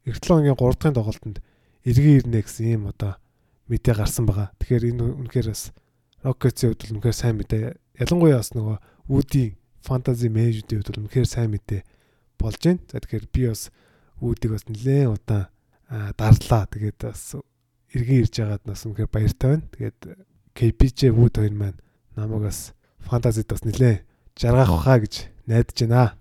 Эртлонгийн 0.06 0.58
3 0.58 0.76
дахьын 0.76 0.98
тоглолтод 0.98 1.38
эргэн 1.86 2.18
ирнэ 2.20 2.40
гэсэн 2.44 2.66
ийм 2.66 2.84
одоо 2.90 3.18
мэдээ 3.70 3.96
гарсан 3.98 4.26
байгаа. 4.26 4.54
Тэгэхээр 4.62 4.90
энэ 4.94 5.04
үнэхээр 5.26 5.48
бас 5.50 5.74
Rockets-ийн 6.22 6.70
хувьд 6.74 6.82
бол 6.82 6.94
үнэхээр 7.00 7.18
сайн 7.18 7.36
мэдээ. 7.42 7.64
Ялангуяа 8.02 8.40
бас 8.42 8.52
нөгөө 8.54 8.78
Woody 9.10 9.46
fantasy 9.82 10.30
manager-ийн 10.30 10.82
хувьд 10.82 10.90
бол 10.94 11.02
үнэхээр 11.06 11.28
сайн 11.30 11.50
мэдээ 11.54 11.82
болж 12.38 12.62
байна. 12.62 12.82
За 12.90 13.00
тэгэхээр 13.02 13.26
би 13.34 13.42
бас 13.50 13.62
Woody-г 14.22 14.52
бас 14.54 14.66
нэлээд 14.70 15.10
удаан 15.14 15.50
дарлаа. 16.18 16.64
Тэгээд 16.70 17.00
бас 17.02 17.22
эргэн 17.94 18.22
ирж 18.22 18.34
байгаад 18.42 18.64
нас 18.66 18.82
үнэхээр 18.86 19.10
баяртай 19.10 19.50
байна. 19.50 19.66
Тэгээд 19.74 20.00
KPJ 20.56 21.00
Wood 21.14 21.36
хоёр 21.38 21.56
маань 21.56 21.80
намайг 22.16 22.50
бас 22.50 22.74
фантазид 23.02 23.50
бас 23.50 23.64
нэлээд 23.66 24.06
жаргах 24.38 24.72
баха 24.72 25.00
гэж 25.02 25.30
найдаж 25.48 25.78
байна. 25.86 26.18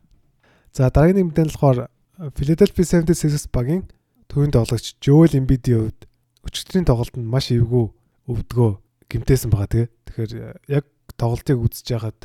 За 0.73 0.91
дараагийн 0.91 1.29
мэдэн 1.29 1.49
болохоор 1.49 1.89
Philadelphia 2.35 2.85
76ers 2.85 3.47
багийн 3.51 3.85
төвийн 4.29 4.53
тоглогч 4.55 4.99
Joel 5.03 5.35
Embiid-ийн 5.35 5.91
хувьд 5.91 6.01
өчигдрийн 6.45 6.87
тоглолтод 6.89 7.25
маш 7.25 7.51
эвгүй 7.51 7.91
өвдгөө 8.29 8.71
гимтээсэн 9.11 9.51
байгаа 9.51 9.71
тэгээ. 9.71 9.89
Тэгэхээр 10.09 10.33
э, 10.37 10.53
яг 10.69 10.85
тоглолтыг 11.17 11.59
үзэж 11.61 11.87
байгаад 11.93 12.21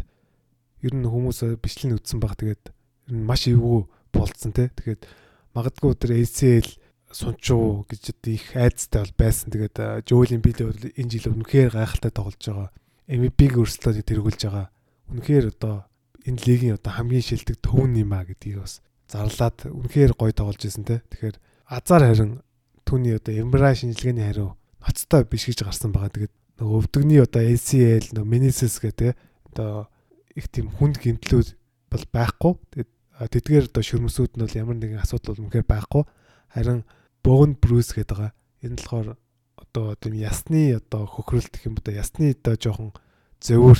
ер 0.83 0.93
нь 0.95 1.07
хүмүүс 1.07 1.59
бичлэг 1.59 1.99
үтсэн 1.99 2.19
баг 2.19 2.39
тэгээд 2.39 2.63
ер 2.71 3.15
нь 3.15 3.25
маш 3.27 3.47
эвгүй 3.47 3.87
болцсон 4.13 4.51
те. 4.55 4.71
Тэгээд 4.75 5.07
магадгүй 5.55 5.89
өдөр 5.95 6.11
ACL 6.19 6.69
сунчуу 7.11 7.85
гэж 7.89 8.13
их 8.29 8.55
айцтай 8.55 9.01
бол 9.03 9.15
байсан. 9.17 9.49
Тэгээд 9.49 10.05
Joel 10.05 10.35
Embiid 10.37 10.59
бол 10.61 10.83
энэ 10.93 11.09
жил 11.09 11.33
үнэхээр 11.33 11.73
гайхалтай 11.73 12.11
тоглож 12.13 12.43
байгаа. 12.43 12.69
MVP-г 13.09 13.57
өрсөлдөж 13.65 14.05
тэргүүлж 14.05 14.41
байгаа. 14.45 14.67
Үнэхээр 15.09 15.45
одоо 15.57 15.89
энэ 16.29 16.43
лигийн 16.45 16.77
одоо 16.77 16.93
хамгийн 16.93 17.25
шилдэг 17.25 17.57
төвн 17.65 17.97
юм 17.97 18.13
а 18.13 18.21
гэдгийг 18.23 18.61
бас 18.61 18.85
зарлаад 19.09 19.57
үнэхээр 19.65 20.13
гоё 20.13 20.33
тоглож 20.37 20.61
исэн 20.61 20.85
те. 20.85 21.01
Тэгэхээр 21.09 21.37
азар 21.65 22.05
харин 22.05 22.45
түүний 22.89 23.21
одоо 23.21 23.33
Embraer 23.37 23.77
шинжилгээний 23.77 24.25
хариу 24.25 24.57
ноцтой 24.81 25.23
биш 25.29 25.45
гэж 25.45 25.61
гарсан 25.61 25.93
байгаа. 25.93 26.09
Тэгээд 26.09 26.33
нөгөө 26.57 26.77
өвдөгний 26.81 27.21
одоо 27.21 27.45
ACL 27.45 28.05
нөгөө 28.17 28.31
meniscus 28.33 28.81
гэдэг 28.81 29.13
одоо 29.53 29.85
их 30.33 30.49
тийм 30.49 30.73
хүнд 30.73 30.97
гэмтлүүд 30.97 31.53
бол 31.93 32.05
байхгүй. 32.09 32.53
Тэгээд 32.73 32.91
тэдгээр 33.29 33.65
одоо 33.69 33.83
шөрмсүүд 33.85 34.31
нь 34.33 34.41
бол 34.41 34.57
ямар 34.57 34.77
нэгэн 34.81 35.03
асуудал 35.05 35.37
бол 35.37 35.43
үнэхээр 35.45 35.69
байхгүй. 35.69 36.03
Харин 36.49 36.81
bone 37.21 37.53
bruise 37.61 37.93
гэдэг 37.93 38.09
байгаа. 38.17 38.33
Энэ 38.65 38.77
болохоор 38.81 39.07
одоо 39.53 39.85
тийм 40.01 40.15
ясны 40.17 40.73
одоо 40.73 41.05
хөхрөлт 41.05 41.53
гэх 41.53 41.69
юм 41.69 41.77
одоо 41.77 41.93
ясны 41.93 42.33
одоо 42.33 42.55
жоохон 42.57 42.91
зөвөр 43.37 43.79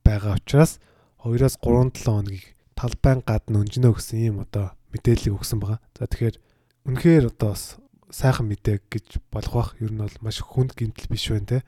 байгаа 0.00 0.40
учраас 0.40 0.80
2-оос 1.20 1.60
3-7 1.60 2.08
хоногийг 2.08 2.56
талбайн 2.72 3.20
гадна 3.20 3.60
өнжнө 3.60 3.92
гэсэн 3.92 4.18
ийм 4.22 4.36
одоо 4.40 4.72
мэдээллийг 4.94 5.36
өгсөн 5.36 5.60
байгаа. 5.60 5.82
За 5.98 6.06
тэгэхээр 6.08 6.36
үнэхээр 6.86 7.24
одоо 7.34 7.52
сайхан 8.10 8.46
мэдээ 8.50 8.86
гэж 8.90 9.06
болох 9.30 9.52
бах. 9.54 9.70
Ер 9.80 9.92
нь 9.92 10.00
бол 10.00 10.16
маш 10.20 10.40
хүнд 10.42 10.74
гэмтэл 10.78 11.10
биш 11.10 11.30
байна 11.30 11.46
те 11.46 11.58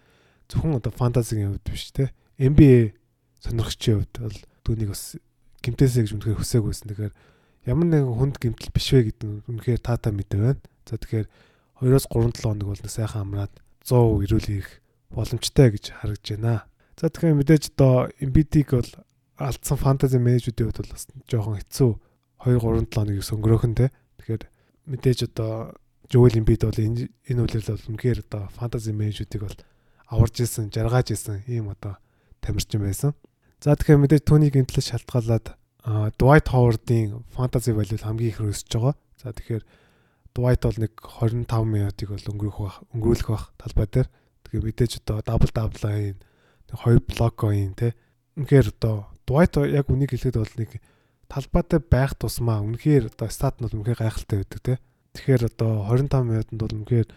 зөвхөн 0.48 0.80
одоо 0.80 0.92
фэнтезигийн 0.92 1.52
хувьд 1.52 1.68
биш 1.68 1.92
те 1.92 2.10
NBA 2.40 2.96
сонирхчийн 3.44 4.00
хувьд 4.00 4.16
бол 4.16 4.38
түүнийг 4.64 4.90
бас 4.94 5.20
гимтээсэ 5.60 6.08
гэж 6.08 6.12
үнэхээр 6.16 6.40
хүсээгүйсэн. 6.40 6.88
Тэгэхээр 6.88 7.14
ямар 7.68 7.86
нэгэн 7.92 8.16
хүнд 8.16 8.36
гимтэл 8.40 8.72
биш 8.72 8.88
вэ 8.96 9.12
гэдэг 9.12 9.28
нь 9.28 9.44
үнэхээр 9.44 9.80
таата 9.84 10.08
мэдээ 10.08 10.40
байна. 10.40 10.62
За 10.88 10.96
тэгэхээр 10.96 11.28
2-оос 11.84 12.06
3-7 12.08 12.48
хоног 12.48 12.68
бол 12.72 12.80
нэг 12.80 12.92
сайхан 12.92 13.22
амраад 13.28 13.52
100 13.84 14.24
ирүүл 14.24 14.48
ирэх 14.56 14.72
боломжтой 15.12 15.68
гэж 15.76 15.84
харагдж 16.00 16.26
байна. 16.40 16.64
За 16.96 17.12
тэгэхээр 17.12 17.38
мэдээж 17.38 17.64
одоо 17.76 18.08
Embiid-ийг 18.16 18.72
бол 18.72 18.92
алдсан 19.36 19.76
фэнтези 19.76 20.16
менежүүдийн 20.16 20.72
хувьд 20.72 20.80
бол 20.80 20.94
бас 20.96 21.04
жоохон 21.28 21.60
хэцүү 21.60 21.90
2 22.48 22.56
3 22.56 22.88
7 22.88 22.88
хоног 22.88 23.20
өнгөрөөх 23.20 23.64
нь 23.68 23.76
те. 23.76 23.86
Тэгэхээр 24.16 24.42
мэдээж 24.88 25.18
одоо 25.28 25.76
Joel 26.08 26.40
Embiid 26.40 26.64
бол 26.64 26.80
энэ 26.80 27.12
энэ 27.28 27.40
үйлрэл 27.44 27.72
бол 27.76 27.88
үнэхээр 27.92 28.18
одоо 28.24 28.48
фэнтези 28.56 28.92
менежүүдийг 28.96 29.42
бол 29.44 29.58
аварж 30.08 30.40
исэн, 30.40 30.72
жаргаж 30.72 31.12
исэн 31.12 31.44
ийм 31.44 31.68
одоо 31.68 32.00
тамирчин 32.40 32.80
байсан. 32.80 33.12
За 33.60 33.76
тэгэхээр 33.76 34.00
мэдээж 34.00 34.24
түүнийг 34.24 34.56
гинтлээ 34.56 34.84
шалтгаалаад 34.88 35.52
Dwight 36.16 36.48
Howard-ийн 36.48 37.24
fantasy 37.32 37.72
value 37.76 38.00
хамгийн 38.00 38.32
их 38.32 38.40
өсөж 38.40 38.72
байгаа. 38.72 38.94
За 39.20 39.36
тэгэхээр 39.36 39.64
Dwight 40.32 40.62
бол 40.64 40.78
нэг 40.80 40.92
25 40.96 41.44
минутыг 41.68 42.08
бол 42.08 42.28
өнгөрөх 42.32 42.58
бах, 42.62 42.76
өнгөрүүлэх 42.94 43.28
бах 43.28 43.52
талбай 43.60 43.86
дээр. 43.90 44.08
Тэгээ 44.48 44.64
мэдээж 44.64 44.92
одоо 45.04 45.18
double 45.26 45.52
double 45.52 45.84
айн, 45.88 46.16
хоёр 46.70 47.00
блок 47.04 47.36
айн 47.44 47.74
те. 47.74 47.92
Үнэхээр 48.38 48.72
одоо 48.78 49.12
Dwight 49.28 49.58
яг 49.60 49.90
үнийг 49.92 50.14
хэлэхэд 50.14 50.40
бол 50.40 50.54
нэг 50.56 50.70
талбайтай 51.28 51.80
байх 51.82 52.16
тусмаа 52.16 52.64
үнэхээр 52.64 53.12
одоо 53.12 53.28
стат 53.28 53.60
нь 53.60 53.68
үнэхээр 53.68 54.00
гайхалтай 54.00 54.38
байдаг 54.40 54.60
те. 54.64 54.74
Тэгэхээр 55.18 55.50
одоо 55.50 55.82
25 55.90 56.22
минутанд 56.22 56.60
бол 56.62 56.74
үнэхээр 56.78 57.08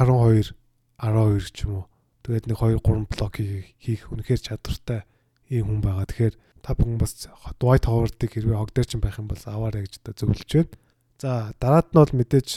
12 0.00 0.56
12 0.96 1.52
ч 1.52 1.68
юм 1.68 1.84
уу. 1.84 1.86
Тэгээд 2.24 2.48
нэг 2.48 2.56
2 2.56 2.80
3 2.80 3.04
блок 3.12 3.34
хийх 3.36 4.02
үнэхээр 4.08 4.40
чадвартай 4.40 5.04
ийм 5.52 5.68
хүн 5.68 5.80
байгаа. 5.84 6.08
Тэгэхээр 6.08 6.34
та 6.64 6.72
бүхэн 6.72 7.00
бас 7.00 7.28
Dwight 7.60 7.84
Howard-ыг 7.84 8.30
хэрвээ 8.32 8.56
хог 8.56 8.72
дээр 8.72 8.88
ч 8.88 8.96
байх 8.96 9.20
юм 9.20 9.28
бол 9.28 9.44
аваарэ 9.44 9.84
гэж 9.84 10.00
та 10.04 10.16
зөвлөж 10.16 10.48
байна. 10.48 10.72
За 11.20 11.52
дараад 11.60 11.88
нь 11.92 12.00
бол 12.00 12.14
мэдээж 12.16 12.48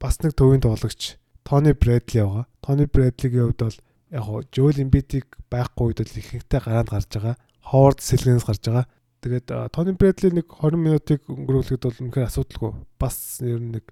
бас 0.00 0.20
нэг 0.20 0.36
төвийн 0.36 0.64
тоглогч 0.64 1.16
Тони 1.44 1.72
Брэдли 1.72 2.20
байгаа. 2.20 2.44
Тони 2.60 2.84
Брэдлигийн 2.84 3.52
хувьд 3.52 3.60
бол 3.64 3.78
яг 4.12 4.22
хоо 4.24 4.40
Joel 4.52 4.78
Embiid-ийг 4.84 5.28
байхгүй 5.48 5.92
үед 5.92 6.00
л 6.04 6.18
ихэнхдээ 6.20 6.60
гараанд 6.60 6.92
гарч 6.92 7.08
байгаа. 7.16 7.36
Howard 7.72 8.00
сэлгэнээс 8.00 8.44
гарч 8.48 8.62
байгаа. 8.64 8.86
Тэгээд 9.20 9.46
Тони 9.72 9.92
Брэдли 9.92 10.32
нэг 10.36 10.48
20 10.48 10.80
минутыг 10.80 11.20
өнгөрүүлэхэд 11.28 11.84
бол 11.84 12.00
үнэхээр 12.00 12.28
асуудалгүй. 12.28 12.72
Бас 12.96 13.16
ер 13.44 13.60
нь 13.60 13.76
нэг 13.76 13.84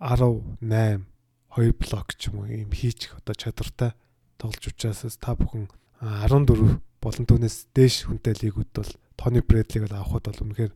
18 0.00 1.04
2 1.56 1.72
блок 1.76 2.08
ч 2.16 2.32
юм 2.32 2.40
уу 2.40 2.48
ийм 2.48 2.72
хийчих 2.72 3.14
одоо 3.20 3.36
чадвартай 3.36 3.92
тоглож 4.40 4.64
учраас 4.72 5.16
та 5.20 5.36
бүхэн 5.36 5.68
14 6.00 6.80
болон 7.04 7.24
түүнээс 7.28 7.68
дээш 7.76 8.08
хүнтэй 8.08 8.34
лигүүд 8.40 8.70
бол 8.72 8.90
Тони 9.20 9.44
Брэдлиг 9.44 9.92
авахд 9.92 10.32
бол 10.32 10.42
үнэхээр 10.48 10.72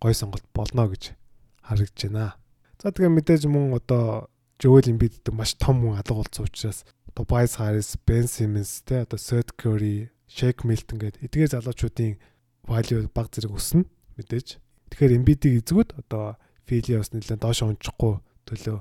гой 0.00 0.12
сонголт 0.12 0.44
болно 0.52 0.84
гэж 0.92 1.16
харагдж 1.64 2.12
байна. 2.12 2.36
За 2.76 2.92
тэгээ 2.92 3.08
мэдээж 3.08 3.48
мөн 3.48 3.80
одоо 3.80 4.28
Joel 4.60 4.92
Embiid 4.92 5.24
маш 5.32 5.56
том 5.56 5.80
хүн 5.80 5.96
алга 5.96 6.20
болсон 6.20 6.44
учраас 6.44 6.84
Tobias 7.16 7.56
Harris, 7.56 7.96
Ben 8.04 8.28
Simmons 8.28 8.84
те 8.84 9.08
одоо 9.08 9.16
Seth 9.16 9.56
Curry, 9.56 10.12
Shake 10.28 10.68
Milton 10.68 11.00
гэдэг 11.00 11.24
эдгээр 11.24 11.52
залуучуудын 11.56 12.20
value 12.68 13.08
баг 13.08 13.32
зэрэг 13.32 13.56
өснө 13.56 13.88
мэдээж. 14.20 14.60
Тэгэхээр 14.92 15.16
Embiid-ийг 15.16 15.64
эзгүүд 15.64 15.96
одоо 15.96 16.36
Philly 16.68 17.00
бас 17.00 17.16
нэлээд 17.16 17.40
доош 17.40 17.64
унчихгүй 17.64 18.20
төлөө 18.46 18.78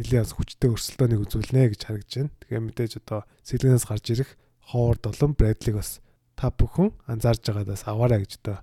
нэлээд 0.00 0.24
бас 0.24 0.34
хүчтэй 0.34 0.70
өрсөлдөөнийг 0.72 1.20
үзүүлнэ 1.26 1.62
гэж 1.74 1.80
харагдж 1.84 2.12
байна. 2.16 2.32
Тэгэхээр 2.40 2.64
мэдээж 2.64 2.92
одоо 3.04 3.20
сэлгэнээс 3.44 3.84
гарч 3.84 4.06
ирэх 4.14 4.30
Howard 4.72 5.02
болон 5.04 5.34
Bradley 5.36 5.74
бас 5.76 6.00
та 6.38 6.48
бүхэн 6.48 6.94
анзаарж 7.04 7.42
байгаадаас 7.44 7.84
аваарай 7.84 8.24
гэж 8.24 8.40
одоо 8.40 8.58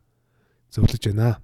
зөвлөж 0.74 1.04
байна. 1.14 1.38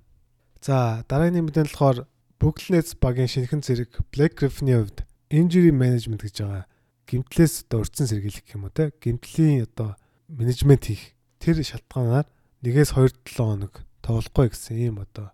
За 0.64 1.04
дараагийн 1.06 1.46
мэдэн 1.46 1.70
болохоор 1.70 2.08
Nets 2.44 2.96
багийн 3.00 3.32
шинэхэн 3.32 3.64
зэрэг 3.64 3.92
Black 4.12 4.36
Griffin-ийн 4.40 4.84
хувьд 4.84 5.08
injury 5.32 5.72
management 5.72 6.24
гэж 6.24 6.44
байгаа. 6.44 6.66
Гимтлээс 7.08 7.68
одоо 7.68 7.84
урьдчилан 7.84 8.10
сэргийлэх 8.10 8.48
юм 8.52 8.68
уу 8.68 8.74
те. 8.76 8.92
Гимтлийн 9.00 9.64
одоо 9.64 9.96
менежмент 10.28 10.88
хийх 10.88 11.16
тэр 11.40 11.64
шалтгаанаар 11.64 12.28
нэгээс 12.64 12.96
2-7 12.96 13.32
хоног 13.36 13.74
тоглохгүй 14.04 14.48
гэсэн 14.52 14.76
ийм 14.76 15.00
одоо 15.00 15.32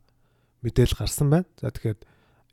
мэдээлэл 0.62 1.02
гарсан 1.02 1.30
байна. 1.30 1.50
За 1.58 1.74
тэгэхээр 1.74 1.98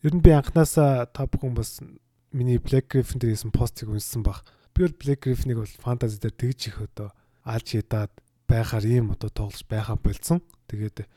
ер 0.07 0.15
нь 0.15 0.23
би 0.23 0.31
анханасаа 0.31 1.11
та 1.11 1.27
бүхэн 1.27 1.59
бас 1.59 1.83
миний 2.31 2.63
Black 2.63 2.95
Griffin 2.95 3.19
дээр 3.19 3.35
хийсэн 3.35 3.51
постыг 3.51 3.91
уншсан 3.91 4.23
баг. 4.23 4.47
Би 4.71 4.87
бол 4.87 4.95
Black 4.95 5.27
Griffin-ыг 5.27 5.59
бол 5.59 5.83
фэнтези 5.83 6.23
дээр 6.23 6.37
тэгж 6.39 6.61
их 6.71 6.79
одоо 6.79 7.11
алж 7.43 7.75
ядаад 7.75 8.15
байхаар 8.47 8.87
ийм 8.87 9.11
одоо 9.11 9.35
тоглож 9.35 9.67
байхаа 9.67 9.99
болцсон. 9.99 10.47
Тэгээд 10.71 11.11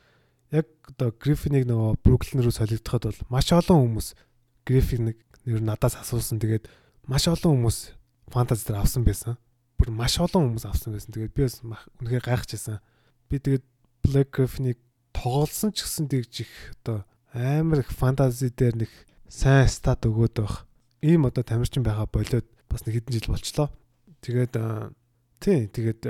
яг 0.50 0.66
одоо 0.90 1.14
Гриффинийг 1.14 1.70
нөгөө 1.70 2.02
Бруклин 2.02 2.42
руу 2.42 2.50
солигдоход 2.50 3.06
бол 3.06 3.20
маш 3.30 3.54
олон 3.54 3.78
хүмүүс 3.94 4.18
Гриффинийг 4.66 5.22
нэр 5.46 5.62
надаас 5.62 5.94
асуусан. 5.94 6.42
Тэгээд 6.42 6.66
маш 7.06 7.30
олон 7.30 7.62
хүмүүс 7.62 7.94
фэнтези 8.34 8.66
дээр 8.66 8.82
авсан 8.82 9.06
байсан. 9.06 9.38
Бүр 9.78 9.94
маш 9.94 10.18
олон 10.18 10.50
хүмүүс 10.50 10.66
авсан 10.66 10.98
байсан. 10.98 11.14
Тэгээд 11.14 11.34
би 11.38 11.46
бас 11.46 11.62
үнэхээр 11.62 12.26
гайхажсэн. 12.26 12.82
Би 13.30 13.38
тэгээд 13.38 13.64
Black 14.02 14.34
Griffin-ыг 14.34 14.82
тоглолсон 15.14 15.70
ч 15.70 15.86
гэсэн 15.86 16.10
тэгж 16.10 16.34
их 16.42 16.52
одоо 16.82 17.06
амар 17.34 17.80
их 17.86 17.90
фэнтези 17.94 18.50
дээр 18.50 18.86
нэг 18.86 18.90
сайн 19.30 19.68
стат 19.70 20.06
өгөөд 20.06 20.42
байх. 20.42 20.66
Ийм 21.02 21.26
одоо 21.26 21.44
тамирчин 21.46 21.86
байгаа 21.86 22.10
болоод 22.10 22.46
бас 22.68 22.82
нэг 22.86 22.98
хэдэн 22.98 23.14
жил 23.14 23.30
болчлоо. 23.30 23.68
Тэгээд 24.20 24.54
тий 25.38 25.70
тэгээд 25.70 26.02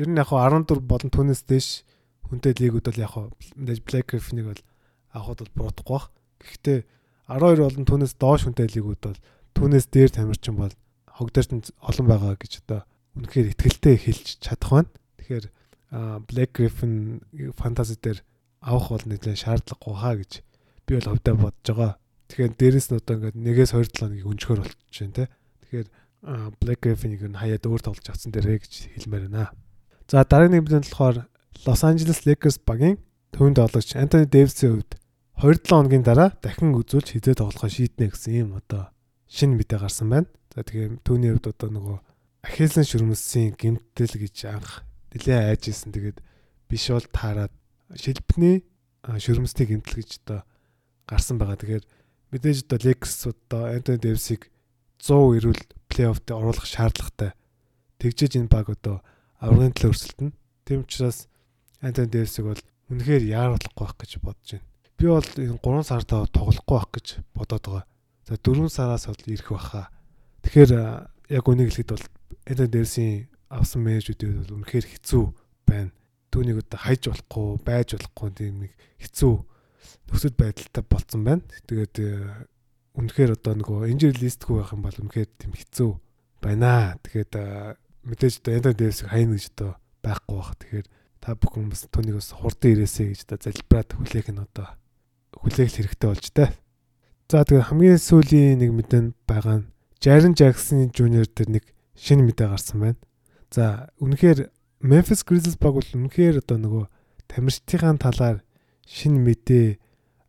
ер 0.00 0.08
нь 0.08 0.16
яг 0.16 0.32
хаа 0.32 0.48
14 0.48 0.80
болон 0.80 1.10
түүнээс 1.12 1.44
дээш 1.44 1.84
хүнтэй 2.26 2.56
лигүүд 2.56 2.88
бол 2.88 3.02
яг 3.04 3.12
хаа 3.12 3.28
Black 3.60 4.06
Griffin-ыг 4.08 4.46
бол 4.48 4.62
авахд 5.12 5.44
бол 5.44 5.68
буруудахгүй 5.68 5.92
бах. 5.92 6.08
Гэхдээ 6.40 6.78
12 7.28 7.60
болон 7.60 7.84
түүнээс 7.84 8.14
доош 8.16 8.48
хүнтэй 8.48 8.68
лигүүд 8.72 9.00
бол 9.04 9.20
түүнээс 9.52 9.86
дээр 9.92 10.10
тамирчин 10.10 10.56
бол 10.56 10.72
хогдорч 11.12 11.52
олон 11.84 12.06
байгаа 12.08 12.34
гэж 12.40 12.64
одоо 12.64 12.88
үнэхээр 13.20 13.52
ихтгэлтэй 13.52 13.96
хэлж 14.00 14.40
чадах 14.40 14.72
байна. 14.72 14.90
Тэгэхээр 15.20 15.46
Black 16.24 16.50
Griffin 16.56 17.20
фэнтези 17.60 18.00
дээр 18.00 18.24
авах 18.64 18.96
бол 18.96 19.04
нэлээд 19.04 19.36
шаардлагагүй 19.36 19.96
хаа 20.00 20.16
гэж 20.16 20.32
би 20.92 21.00
бол 21.00 21.16
хөвдөө 21.16 21.36
бодож 21.40 21.66
байгаа. 21.72 21.92
Тэгэхээр 22.28 22.52
дээрэс 22.60 22.86
нь 22.92 22.98
одоо 23.00 23.14
ингээд 23.16 23.36
нэгээс 23.40 23.72
2 23.72 23.88
7 23.88 23.96
хоногийн 23.96 24.28
өнчгөр 24.28 24.60
болчихж 24.60 24.96
байна 25.00 25.16
те. 25.16 25.24
Тэгэхээр 25.64 25.88
Black 26.60 26.80
Griffin-ыг 26.84 27.22
нь 27.24 27.40
хаяад 27.40 27.64
өөр 27.64 27.80
тоглож 27.80 28.06
авсан 28.12 28.30
дээрээ 28.30 28.60
гэж 28.60 28.72
хэлмээр 29.00 29.24
байна. 29.32 29.56
За 30.06 30.22
дараагийн 30.22 30.60
нэг 30.60 30.64
мэдэн 30.68 30.84
болохоор 30.84 31.16
Los 31.64 31.82
Angeles 31.82 32.20
Lakers 32.28 32.60
багийн 32.60 33.00
төвөнд 33.32 33.56
тоглогч 33.56 33.96
Антони 33.96 34.28
Дэвисийн 34.28 34.84
хувьд 34.84 34.92
2-7 35.40 35.72
хоногийн 35.72 36.04
дараа 36.04 36.30
дахин 36.38 36.76
үзүүлж 36.76 37.16
хизээ 37.16 37.40
тоглохоо 37.40 37.70
шийднэ 37.72 38.12
гэсэн 38.12 38.32
юм 38.44 38.50
одоо 38.60 38.92
шинэ 39.32 39.56
мэдээ 39.56 39.80
гарсан 39.80 40.08
байна. 40.12 40.28
За 40.52 40.60
тэгээ 40.62 41.00
түүний 41.02 41.32
хувьд 41.32 41.48
одоо 41.48 41.68
нөгөө 41.72 41.98
Ахилсан 42.44 42.84
шүрмэсийн 42.84 43.56
гимтэл 43.56 44.14
гэж 44.18 44.36
анх 44.50 44.84
нэлээ 45.14 45.56
айжсэн. 45.56 45.94
Тэгээд 45.94 46.18
биш 46.68 46.90
бол 46.90 47.06
таарад 47.08 47.54
шилбэний 47.94 48.66
шүрмэсний 49.06 49.66
гимтэл 49.70 50.02
гэж 50.02 50.10
одоо 50.26 50.42
гарсан 51.12 51.36
байгаа. 51.36 51.60
Тэгэхээр 51.60 51.84
мэдээж 52.32 52.58
одоо 52.64 52.78
Lakers 52.80 53.20
одоо 53.28 53.62
Антони 53.76 54.00
Дэвисийг 54.00 54.48
100 54.96 55.36
ирүүл 55.36 55.62
плей-оффт 55.92 56.32
оруулах 56.32 56.64
шаардлагатай. 56.64 57.36
Тэгжээж 58.00 58.40
энэ 58.40 58.48
баг 58.48 58.72
одоо 58.72 59.04
аврагын 59.36 59.76
төлөө 59.76 59.92
өрсөлдөнө. 59.92 60.32
Тийм 60.64 60.88
учраас 60.88 61.28
Антон 61.84 62.08
Дэвисийг 62.08 62.48
бол 62.48 62.62
үнэхээр 62.88 63.24
яаруулахгүй 63.28 63.84
байх 63.84 63.96
гэж 64.00 64.12
бодож 64.24 64.48
байна. 64.56 64.66
Би 64.96 65.04
бол 65.12 65.28
энэ 65.36 65.60
3 65.60 65.84
сартаа 65.84 66.24
тоглохгүй 66.32 66.76
байх 66.80 66.88
гэж 66.96 67.06
бодоод 67.36 67.64
байгаа. 67.68 67.84
За 68.24 68.34
4 68.40 68.72
сараас 68.72 69.04
бол 69.10 69.22
ирэх 69.28 69.48
байхаа. 69.52 69.86
Тэгэхээр 70.46 70.72
яг 71.28 71.44
үнийг 71.44 71.68
хэлэхэд 71.74 71.92
бол 71.92 72.06
Антон 72.48 72.70
Дэвисийн 72.72 73.28
авсан 73.52 73.80
менежүүдүүд 73.84 74.36
бол 74.48 74.56
үнэхээр 74.62 74.86
хэцүү 74.88 75.24
байна. 75.68 75.92
Түүнийг 76.32 76.64
одоо 76.64 76.78
хайж 76.80 77.02
болохгүй, 77.12 77.46
байж 77.60 77.88
болохгүй 77.92 78.28
тийм 78.32 78.54
нэг 78.64 78.72
хэцүү 79.02 79.34
нөхцөл 80.08 80.34
байдалтай 80.36 80.84
болцсон 80.86 81.22
байна. 81.24 81.42
Тэгээд 81.66 81.94
үнэхээр 82.96 83.30
одоо 83.36 83.54
нөгөө 83.56 83.90
инжир 83.92 84.16
листгүй 84.16 84.60
байх 84.60 84.72
юм 84.76 84.82
бол 84.84 84.98
үнэхээр 85.00 85.30
тийм 85.40 85.52
хэцүү 85.56 85.90
байна. 86.44 86.98
Тэгээд 87.00 87.32
мэдээж 88.04 88.34
одоо 88.42 88.52
Антон 88.58 88.74
Дэвис 88.76 89.00
хайна 89.08 89.36
гэж 89.38 89.46
одоо 89.56 89.70
байхгүй 90.02 90.36
бах. 90.36 90.52
Тэгэхээр 90.60 90.86
та 91.22 91.38
бүхэн 91.38 91.70
бас 91.70 91.86
түүнийг 91.86 92.16
бас 92.18 92.30
хурдан 92.34 92.70
ирээсэй 92.74 93.06
гэж 93.14 93.20
одоо 93.30 93.38
залбираад 93.46 93.90
хүлээх 93.94 94.28
нь 94.34 94.42
одоо 94.42 94.68
хүлээх 95.38 95.70
хэрэгтэй 95.70 96.08
болж 96.10 96.26
таа. 96.34 96.50
За 97.30 97.46
тэгээ 97.46 97.70
хамгийн 97.70 98.00
сүүлийн 98.02 98.58
нэг 98.60 98.70
мэдэн 98.74 99.14
байгаа 99.24 99.62
нь 99.62 99.70
Jaren 100.02 100.34
Jackson 100.34 100.90
Jr 100.90 101.24
дээр 101.30 101.62
нэг 101.62 101.64
шинэ 101.94 102.26
мэдээ 102.26 102.48
гарсан 102.50 102.78
байна. 102.82 103.00
За 103.54 103.88
үнэхээр 104.02 104.50
Memphis 104.82 105.22
Grizzlies 105.22 105.56
баг 105.56 105.78
бол 105.78 105.86
үнэхээр 105.86 106.42
одоо 106.42 106.58
нөгөө 106.58 106.84
тамирчдын 107.30 108.02
талаар 108.02 108.42
шинэ 108.86 109.18
мэдээ 109.22 109.66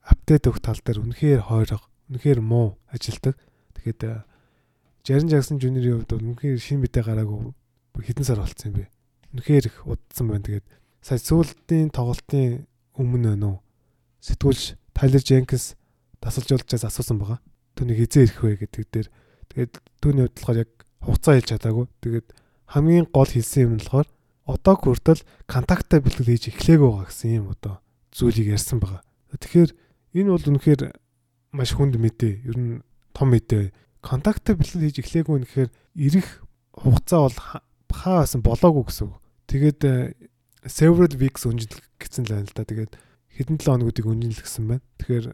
апдейт 0.04 0.48
өгөх 0.48 0.62
тал 0.62 0.80
дээр 0.82 1.04
үнэхээр 1.04 1.42
хойрог, 1.48 1.84
үнэхээр 2.10 2.40
муу 2.42 2.78
ажилдаг. 2.92 3.36
Тэгэхээр 3.78 4.24
Jaren 5.04 5.28
Jackson 5.28 5.60
Jr-ийн 5.60 6.04
хувьд 6.04 6.14
үнэхээр 6.16 6.60
шинэ 6.60 6.84
мэдээ 6.88 7.04
гараагүй 7.04 7.52
хэдэн 8.00 8.26
сар 8.26 8.40
болцсон 8.40 8.72
юм 8.72 8.78
бэ? 8.84 8.92
Үнэхээр 9.36 9.66
их 9.68 9.78
удсан 9.88 10.28
байна. 10.32 10.48
Тэгээд 10.48 10.68
сая 11.04 11.20
сүүлдийн 11.20 11.92
тоглолтын 11.92 12.68
өмнө 12.96 13.36
нөө 13.36 13.56
сэтгүүлч 14.24 14.80
Тайлер 14.96 15.24
Дженкинс 15.24 15.76
тасалж 16.24 16.50
олжээс 16.56 16.88
асуусан 16.88 17.20
байгаа. 17.20 17.40
Түүнийг 17.76 18.06
хизээ 18.08 18.24
ирэх 18.30 18.40
вэ 18.40 18.56
гэдэг 18.64 18.88
дээр 18.94 19.08
Тэгээд 19.54 19.74
түүний 20.02 20.26
хувьд 20.26 20.38
болохоор 20.42 20.62
яг 20.66 20.72
хугацаа 21.06 21.34
хэлж 21.38 21.50
чадаагүй. 21.54 21.86
Тэгээд 22.02 22.28
хамгийн 22.74 23.06
гол 23.14 23.30
хэлсэн 23.30 23.62
юм 23.70 23.74
нь 23.78 23.86
болохоор 23.86 24.10
одоо 24.50 24.76
хүртэл 24.82 25.22
контакттай 25.46 26.02
бэлтгэл 26.02 26.32
хийж 26.34 26.50
эхлэегүй 26.50 26.90
байгаа 26.90 27.06
гэсэн 27.06 27.38
юм 27.38 27.54
одоо 27.54 27.78
зүйлийг 28.14 28.54
ярьсан 28.54 28.80
байгаа. 28.80 29.02
Тэгэхээр 29.34 29.72
энэ 30.14 30.30
бол 30.30 30.46
үнэхээр 30.54 30.82
маш 31.54 31.74
хүнд 31.74 31.98
мэдээ. 31.98 32.34
Ер 32.46 32.58
нь 32.58 32.72
том 33.14 33.34
мэдээ. 33.34 33.74
Контакттай 34.06 34.54
бэлтгэл 34.58 34.86
хийж 34.90 34.98
эхлэегүй 35.02 35.38
нэхэр 35.42 35.70
ирэх 35.98 36.46
хугацаа 36.78 37.30
бол 37.30 37.38
хаа 37.90 38.22
басан 38.22 38.42
болоогүй 38.46 38.86
гэсэн. 38.90 39.10
Тэгээд 39.50 39.82
several 40.66 41.14
weeks 41.18 41.46
өнжил 41.46 41.78
гэсэн 41.98 42.26
л 42.30 42.34
байна 42.38 42.50
л 42.50 42.56
да. 42.58 42.66
Тэгээд 42.66 42.94
хэдэн 43.34 43.58
7 43.58 43.70
хоногуудыг 43.70 44.06
өнжил 44.06 44.42
гэсэн 44.42 44.66
байна. 44.70 44.86
Тэгэхээр 45.02 45.26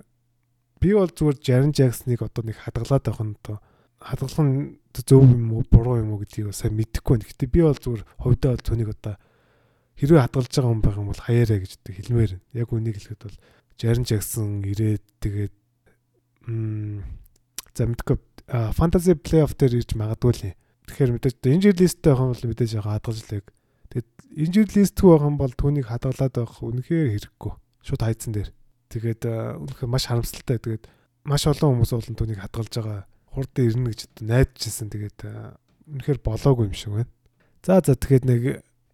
би 0.79 0.89
бол 0.95 1.11
зүгээр 1.11 1.37
60 1.43 1.75
Jackson-ыг 1.75 2.21
одоо 2.23 2.43
нэг 2.47 2.57
хадгалаад 2.59 3.03
байх 3.03 3.19
нь 3.19 3.35
одоо 3.43 3.57
хадгалах 3.99 4.39
нь 4.47 4.79
зөв 4.95 5.23
юм 5.23 5.51
уу 5.55 5.63
буруу 5.67 5.99
юм 5.99 6.15
уу 6.15 6.23
гэдгийг 6.23 6.55
сайн 6.55 6.75
мэдэхгүй 6.79 7.19
байна. 7.19 7.27
Гэтэ 7.27 7.45
би 7.51 7.59
бол 7.63 7.75
зүгээр 7.75 8.03
хувьдаа 8.23 8.51
бол 8.55 8.63
түүнийг 8.63 8.89
одоо 8.95 9.15
хэрвээ 9.99 10.23
хадгалж 10.23 10.47
байгаа 10.47 10.71
хүн 10.71 10.83
байх 10.83 10.97
юм 10.97 11.11
бол 11.11 11.25
хаяарэ 11.27 11.59
гэж 11.59 11.71
хэлмээр 11.83 12.31
байна. 12.39 12.45
Яг 12.55 12.69
үнийг 12.71 12.95
хэлэхэд 12.97 13.23
бол 13.27 13.37
60 13.75 14.07
Jackson 14.07 14.63
ирээд 14.63 15.03
тэгээд 15.19 15.53
за 17.75 17.83
мэдгүй 17.83 18.17
фэнтези 18.49 19.13
плей-офф 19.19 19.53
дээр 19.59 19.83
ирж 19.83 19.91
магадгүй 19.99 20.31
л. 20.31 20.55
Тэгэхээр 20.87 21.11
мэдээж 21.19 21.35
инжир 21.51 21.75
листтэй 21.75 22.11
байх 22.15 22.23
юм 22.23 22.31
бол 22.33 22.47
мэдээж 22.47 22.71
яг 22.79 22.87
хадгалж 22.87 23.23
лэг. 23.29 23.45
Тэгээд 23.91 24.09
инжир 24.39 24.67
листгүй 24.71 25.09
байх 25.13 25.25
юм 25.27 25.37
бол 25.37 25.53
түүнийг 25.53 25.85
хадгалаад 25.91 26.33
байх 26.33 26.55
үнэхээр 26.63 27.07
хэрэггүй. 27.13 27.53
Шууд 27.85 28.01
хайцсан 28.01 28.33
дээр. 28.33 28.49
Тэгээд 28.89 29.21
үнэхээр 29.67 29.91
маш 29.91 30.09
харамсалтай. 30.09 30.57
Тэгээд 30.57 30.85
маш 31.27 31.45
олон 31.45 31.77
хүмүүс 31.77 31.91
болон 31.93 32.15
түүнийг 32.17 32.39
хадгалж 32.41 32.73
байгаа 32.73 32.99
хурд 33.29 33.53
ирнэ 33.53 33.93
гэж 33.93 34.01
найдажсэн. 34.25 34.89
Тэгээд 34.89 35.19
үнэхээр 35.93 36.19
болоогүй 36.25 36.65
юм 36.69 36.73
шиг 36.73 36.93
байна. 36.97 37.11
За 37.61 37.81
за 37.85 37.93
тэгээд 37.93 38.25
нэг 38.25 38.41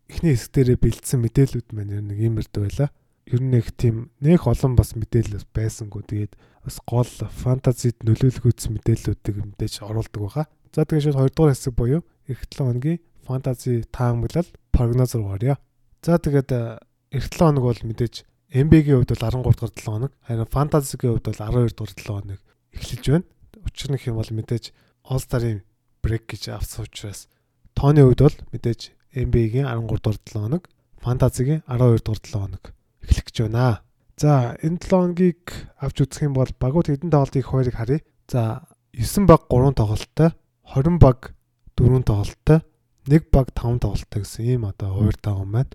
эхний 0.10 0.34
хэсэг 0.36 0.52
дээрээ 0.54 0.78
бэлдсэн 0.82 1.20
мэдээлүүд 1.24 1.68
маань 1.74 2.06
нэг 2.06 2.20
иймэрдүү 2.20 2.62
байла. 2.66 2.94
Ер 3.26 3.42
нь 3.42 3.52
нэг 3.54 3.74
тийм 3.74 4.14
нэг 4.22 4.46
олон 4.46 4.78
бас 4.78 4.94
мэдээлэл 4.94 5.50
байсангүй. 5.50 6.04
Тэгээд 6.06 6.34
бас 6.62 6.78
гол 6.86 7.10
фэнтезид 7.10 8.06
нөлөөлөх 8.06 8.46
мэдээллүүдийг 8.46 9.38
мэдээж 9.58 9.82
оруулдаг 9.82 10.22
байгаа. 10.22 10.46
За 10.74 10.86
тэгээд 10.86 11.16
шууд 11.16 11.34
2 11.34 11.34
дугаар 11.34 11.54
хэсэг 11.54 11.74
буюу 11.74 12.02
эх 12.30 12.46
7 12.46 12.70
хоногийн 12.70 13.00
фэнтези 13.26 13.90
таамаглал 13.90 14.50
прогноз 14.70 15.16
руу 15.18 15.34
орё. 15.34 15.58
За 16.06 16.22
тэгээд 16.22 16.50
эх 16.54 17.26
7 17.34 17.42
хоног 17.42 17.64
бол 17.66 17.82
мэдээж 17.82 18.26
MB-гийн 18.54 19.02
хувьд 19.02 19.12
бол 19.14 19.26
13 19.26 19.42
дугаар 19.42 19.74
7 19.74 19.90
хоног, 19.90 20.12
харин 20.22 20.46
фэнтезигийн 20.46 21.12
хувьд 21.18 21.26
бол 21.26 21.42
12 21.42 21.74
дугаар 21.74 21.94
7 21.98 22.06
хоног 22.06 22.42
эхэлж 22.78 23.06
байна. 23.10 23.26
Учир 23.66 23.90
нь 23.92 23.98
хэм 23.98 24.16
бол 24.16 24.32
мэдээж 24.32 24.66
All 25.10 25.22
Star-ын 25.22 25.66
брейк 26.02 26.30
гэж 26.30 26.54
авсан 26.54 26.86
учраас 26.86 27.28
тооны 27.74 28.06
хувьд 28.06 28.22
бол 28.22 28.38
мэдээж 28.54 28.95
NBA-гийн 29.16 29.68
13 29.68 30.04
дугаар 30.04 30.20
7 30.28 30.44
хоног, 30.44 30.64
фэнтезигийн 31.02 31.64
12 31.68 32.04
дугаар 32.04 32.22
7 32.22 32.40
хоног 32.40 32.64
эхлэх 33.02 33.26
гэж 33.26 33.38
байна. 33.48 33.82
За 34.18 34.56
энэ 34.64 34.80
7 34.80 34.90
хоногийг 34.90 35.44
авч 35.80 35.98
үзэх 36.04 36.28
юм 36.28 36.34
бол 36.34 36.50
багууд 36.60 36.88
хэдэн 36.88 37.12
тоглолтыг 37.12 37.46
хоёрыг 37.46 37.76
харъя. 37.76 38.02
За 38.28 38.68
9 38.94 39.28
баг 39.28 39.48
3 39.52 39.76
тоглолттой, 39.76 40.30
20 40.64 41.00
баг 41.00 41.36
4 41.76 42.04
тоглолттой, 42.04 42.60
1 43.08 43.28
баг 43.32 43.48
5 43.52 43.80
тоглолттой 43.84 44.22
гэсэн 44.24 44.44
ийм 44.46 44.66
одоо 44.66 44.96
хуваар 44.96 45.18
таагүй 45.20 45.48
байна. 45.52 45.72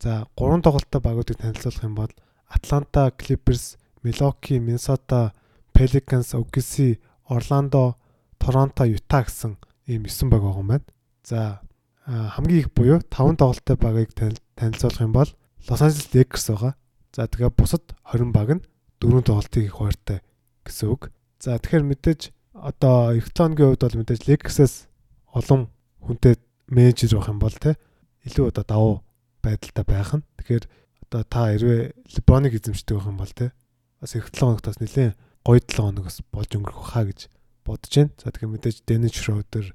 За 0.00 0.26
3 0.36 0.62
тоглолттой 0.62 1.00
багуудыг 1.00 1.36
танилцуулах 1.40 1.84
юм 1.84 1.94
бол 1.94 2.12
Atlanta 2.52 3.10
Clippers, 3.16 3.76
Milwaukee, 4.04 4.60
Minnesota, 4.60 5.32
Pelicans, 5.72 6.34
OKC, 6.34 7.00
Орландо, 7.28 7.96
Торонто, 8.38 8.84
Юта 8.84 9.24
гэсэн 9.24 9.56
ийм 9.86 10.04
9 10.04 10.28
баг 10.28 10.42
байгаа 10.42 10.60
юм 10.60 10.68
байна. 10.68 10.84
За 11.24 11.60
хамгийн 12.06 12.66
их 12.66 12.72
буюу 12.74 13.00
5 13.00 13.38
тоглолттой 13.38 13.76
багийг 13.76 14.10
танилцуулах 14.14 15.00
юм 15.00 15.12
бол 15.12 15.30
Лос 15.68 15.82
Анжелес 15.82 16.10
Lakers 16.10 16.50
байгаа. 16.50 16.74
За 17.14 17.28
тэгээ 17.28 17.54
бусад 17.54 17.94
20 18.10 18.32
баг 18.34 18.48
нь 18.58 18.62
4 18.98 19.22
тоглолтыг 19.22 19.62
их 19.62 19.78
хууртай 19.78 20.18
гэсэн 20.66 20.90
үг. 20.90 21.14
За 21.38 21.58
тэгэхээр 21.58 21.86
мэдээж 21.86 22.20
одоо 22.54 23.14
Эклонгийн 23.14 23.70
хувьд 23.70 23.82
бол 23.86 23.98
мэдээж 24.02 24.26
Lakers-аас 24.26 24.90
олон 25.30 25.70
хүнтэй 26.02 26.42
менежер 26.66 27.18
байх 27.18 27.30
юм 27.30 27.38
бол 27.38 27.54
те 27.54 27.78
илүү 28.26 28.50
одоо 28.50 28.64
давуу 28.66 28.94
байдалтай 29.42 29.84
байх 29.86 30.10
нь. 30.18 30.26
Тэгэхээр 30.42 30.64
одоо 31.06 31.22
та 31.22 31.54
хэрвээ 31.54 31.94
LeBron-ыг 32.18 32.54
эзэмшдэг 32.58 32.96
байх 32.98 33.06
юм 33.06 33.18
бол 33.22 33.30
те 33.30 33.54
бас 34.02 34.14
их 34.18 34.26
7 34.34 34.58
хоногт 34.58 34.66
бас 34.66 34.82
нэлээд 34.82 35.14
гоё 35.46 35.60
7 35.62 35.78
хоног 35.78 36.04
бас 36.10 36.18
болж 36.34 36.50
өнгөрөх 36.50 36.82
хаа 36.90 37.06
гэж 37.06 37.30
бодож 37.62 37.92
байна. 37.94 38.10
За 38.18 38.30
тэгэхээр 38.34 38.54
мэдээж 38.58 38.76
Dennis 38.86 39.14
Schroeder, 39.14 39.66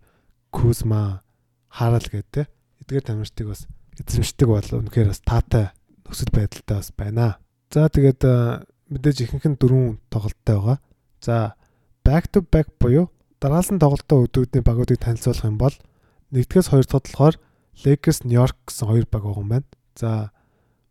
Kuzma, 0.51 1.23
Harrell 1.77 2.09
гэдэг 2.09 2.33
те 2.33 2.43
эдгээр 2.81 3.05
тамирчдыг 3.05 3.47
бас 3.53 3.67
эзэмшдэг 4.01 4.47
бол 4.49 4.69
үнэхээр 4.81 5.13
бас 5.13 5.21
таатай 5.21 5.65
нөхцөл 6.05 6.33
байдалтай 6.33 6.77
бас 6.77 6.89
байна. 6.97 7.37
За 7.69 7.89
тэгээд 7.89 8.21
мэдээж 8.89 9.17
ихэнх 9.27 9.45
нь 9.45 9.59
дөрвөн 9.59 10.01
тоглолттой 10.09 10.55
байгаа. 10.57 10.77
За 11.21 11.53
back 12.01 12.31
to 12.33 12.41
back 12.41 12.73
буюу 12.79 13.11
дараалсан 13.43 13.77
тоглолтын 13.77 14.25
өдрүүдийн 14.25 14.65
багуудыг 14.65 14.97
танилцуулах 15.03 15.45
юм 15.45 15.57
бол 15.61 15.75
нэгдгээс 16.33 16.71
хоёр 16.71 16.85
дахь 16.87 17.05
болохоор 17.05 17.35
Lakers 17.83 18.25
New 18.25 18.39
York 18.39 18.57
гэсэн 18.65 18.87
хоёр 18.87 19.05
баг 19.11 19.23
байгаа 19.27 19.43
юм 19.43 19.49
байна. 19.51 19.67
За 19.93 20.31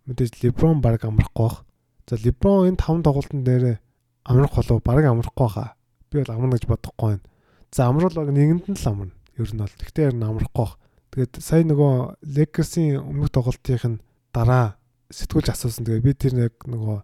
мэдээж 0.07 0.44
LeBron 0.44 0.79
баг 0.85 1.03
амрахгүй 1.03 1.49
бах. 1.49 1.64
За 2.07 2.14
LeBron 2.20 2.70
энэ 2.70 2.79
таван 2.79 3.03
тоглолтын 3.03 3.42
дээр 3.42 3.81
амрах 4.29 4.55
болов 4.55 4.83
баг 4.85 5.03
амрахгүй 5.03 5.49
хаа. 5.51 5.75
Би 6.11 6.22
бол 6.22 6.35
амарна 6.37 6.55
гэж 6.61 6.68
бодохгүй 6.70 7.09
байна. 7.18 7.25
За 7.72 7.88
амруул 7.88 8.14
баг 8.14 8.31
нэгэнд 8.31 8.70
нь 8.70 8.79
л 8.79 8.87
амарна. 8.87 9.16
Ер 9.37 9.51
нь 9.53 9.61
бол. 9.61 9.77
Гэхдээ 9.77 10.09
ер 10.11 10.16
нь 10.16 10.25
амрахгүй. 10.25 10.70
Тэгээд 11.12 11.33
сая 11.40 11.64
нөгөө 11.64 12.25
Lakers-ийн 12.25 13.01
өмнөх 13.01 13.33
тоглолтынх 13.33 13.85
нь 13.85 14.03
дараа 14.33 14.77
сэтгүүлж 15.12 15.53
асуусан. 15.53 15.85
Тэгээ 15.85 16.05
би 16.05 16.12
тэр 16.16 16.35
яг 16.49 16.57
нөгөө 16.64 16.99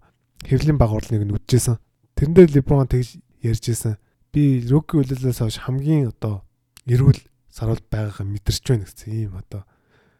хэвлийн 0.48 0.78
баг 0.80 0.92
урлыг 0.92 1.22
нь 1.22 1.32
үдчихсэн. 1.36 1.76
Тэрэн 2.16 2.34
дээр 2.34 2.50
LeBron 2.60 2.88
тэгж 2.88 3.20
ярьж 3.44 3.64
исэн. 3.68 3.96
Би 4.32 4.64
rookie 4.64 5.00
үлээлээс 5.00 5.44
хойш 5.44 5.60
хамгийн 5.64 6.12
одоо 6.12 6.44
эрүүл 6.88 7.20
саруулт 7.52 7.84
байгаагаа 7.92 8.26
мэдэрч 8.26 8.64
байна 8.64 8.84
гэсэн 8.88 9.12
ийм 9.12 9.36
одоо 9.36 9.68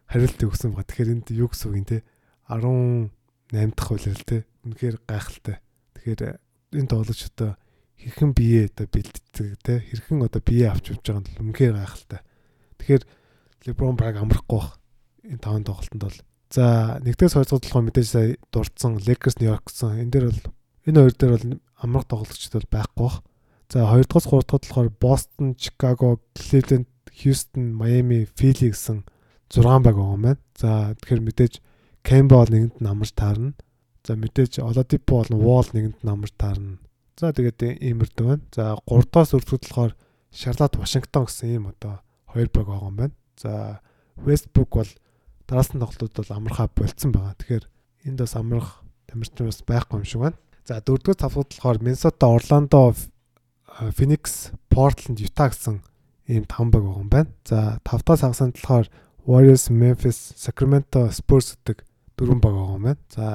хариулт 0.05 0.37
өгсөн 0.37 0.77
байгаа. 0.77 0.85
Тэгэхээр 0.85 1.13
энд 1.17 1.27
юу 1.33 1.49
гэсэн 1.49 1.67
үг 1.73 1.77
юм 1.81 1.87
те 1.89 1.97
18 2.45 3.73
дахь 3.73 3.91
үлээл 3.93 4.25
те 4.29 4.37
үнэхээр 4.63 4.95
гайхалтай. 5.09 5.57
Тэгэхээр 5.97 6.21
энэ 6.77 6.89
тоглогч 6.93 7.21
одоо 7.33 7.57
хэрхэн 8.03 8.31
бие 8.35 8.67
одоо 8.67 8.87
бэлддэг 8.91 9.47
те 9.63 9.73
хэрхэн 9.79 10.27
одоо 10.27 10.41
бие 10.43 10.67
авч 10.67 10.91
явж 10.91 11.03
байгаа 11.07 11.23
нь 11.23 11.39
үнэхээр 11.39 11.75
гайхалтай. 11.79 12.21
Тэгэхээр 12.77 13.03
LeBron 13.71 13.95
баг 13.95 14.15
амрахгүй 14.19 14.59
бах 14.59 14.77
энэ 15.23 15.39
таван 15.39 15.63
тоглолтод 15.63 16.03
бол 16.03 16.19
За 16.53 17.01
нэгдээс 17.01 17.33
хоёр 17.33 17.49
дахь 17.49 17.65
толгой 17.65 17.89
мэдээж 17.89 18.07
сая 18.13 18.37
дурдсан 18.53 19.01
Lakers 19.01 19.41
New 19.41 19.49
York 19.49 19.73
гэсэн. 19.73 20.05
Энэ 20.05 20.13
дээр 20.13 20.25
бол 20.29 20.41
энэ 20.85 20.99
хоёр 21.01 21.15
дээр 21.17 21.33
бол 21.33 21.47
амрах 21.81 22.05
тоглогчд 22.05 22.53
бол 22.53 22.69
байхгүй 22.69 23.01
бах. 23.01 23.17
За 23.73 23.89
хоёр 23.89 24.05
дахь 24.05 24.29
гурав 24.29 24.45
дахь 24.45 24.61
болохоор 24.61 24.89
Boston, 25.01 25.57
Chicago, 25.57 26.21
Cleveland, 26.37 26.85
Houston, 27.25 27.73
Miami, 27.73 28.29
Philly 28.37 28.69
гэсэн 28.69 29.01
6 29.49 29.65
баг 29.65 29.97
байгаа 29.97 30.13
юм 30.13 30.21
байна. 30.21 30.41
За 30.53 30.93
тэгэхээр 30.93 31.25
мэдээж 31.25 31.53
Kemba 32.05 32.45
бол 32.45 32.51
нэгэнд 32.53 32.77
нь 32.77 32.85
амарч 32.85 33.11
таарна. 33.17 33.57
За 34.05 34.13
мэдээж 34.13 34.61
Oladipo 34.61 35.25
бол 35.25 35.33
Wall 35.33 35.67
нэгэнд 35.73 36.05
нь 36.05 36.11
амарч 36.13 36.37
таарна. 36.37 36.77
За 37.19 37.33
тэгээд 37.33 37.79
иймэрдүү 37.81 38.25
байна. 38.25 38.45
За 38.53 38.75
3 38.89 39.09
дахь 39.13 39.33
үрдгүүд 39.37 39.63
болохоор 39.69 39.93
Charlotte, 40.33 40.79
Washington 40.81 41.23
гэсэн 41.29 41.49
ийм 41.49 41.65
одоо 41.69 42.01
хоёр 42.25 42.49
баг 42.49 42.65
байгаа 42.65 42.89
юм 42.89 42.97
байна. 42.97 43.15
За 43.37 43.81
Westbrook 44.17 44.71
бол 44.73 44.91
дараалсан 45.47 45.79
тоглолтууд 45.81 46.13
бол 46.17 46.37
амархаа 46.37 46.69
болцсон 46.73 47.11
байгаа. 47.13 47.37
Тэгэхээр 47.37 47.65
энд 48.09 48.19
бас 48.19 48.33
амрах 48.35 48.81
тамирчин 49.05 49.45
бас 49.45 49.61
байхгүй 49.61 50.01
юм 50.01 50.05
шиг 50.09 50.21
байна. 50.25 50.37
За 50.65 50.81
дөрөвдүгээр 50.81 51.21
тавхад 51.21 51.49
болохоор 51.53 51.77
Minnesota, 51.85 52.25
Orlando, 52.27 52.95
Phoenix, 53.93 54.53
Portland, 54.73 55.21
Utah 55.21 55.53
гэсэн 55.53 55.85
ийм 56.33 56.45
таван 56.49 56.71
баг 56.71 56.81
байгаа 56.81 57.03
юм 57.03 57.09
байна. 57.13 57.29
За 57.45 57.77
тавтаас 57.85 58.25
хагасанд 58.25 58.57
болохоор 58.57 58.89
Warriors, 59.27 59.69
Memphis, 59.69 60.33
Sacramento, 60.33 61.13
Spurs 61.13 61.53
гэдэг 61.53 61.85
дөрвөн 62.17 62.41
баг 62.41 62.53
байгаа 62.57 62.77
юм 62.79 62.85
байна. 62.89 63.01
За 63.13 63.25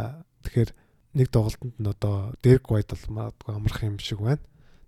тэгэхээр 0.42 0.70
нэг 1.18 1.28
тоглолтод 1.34 1.74
нь 1.74 1.90
одоо 1.90 2.32
Derek 2.46 2.70
White 2.70 2.94
бол 2.94 3.34
магадгүй 3.34 3.52
амрах 3.58 3.82
юм 3.82 3.98
шиг 3.98 4.22
байна. 4.22 4.42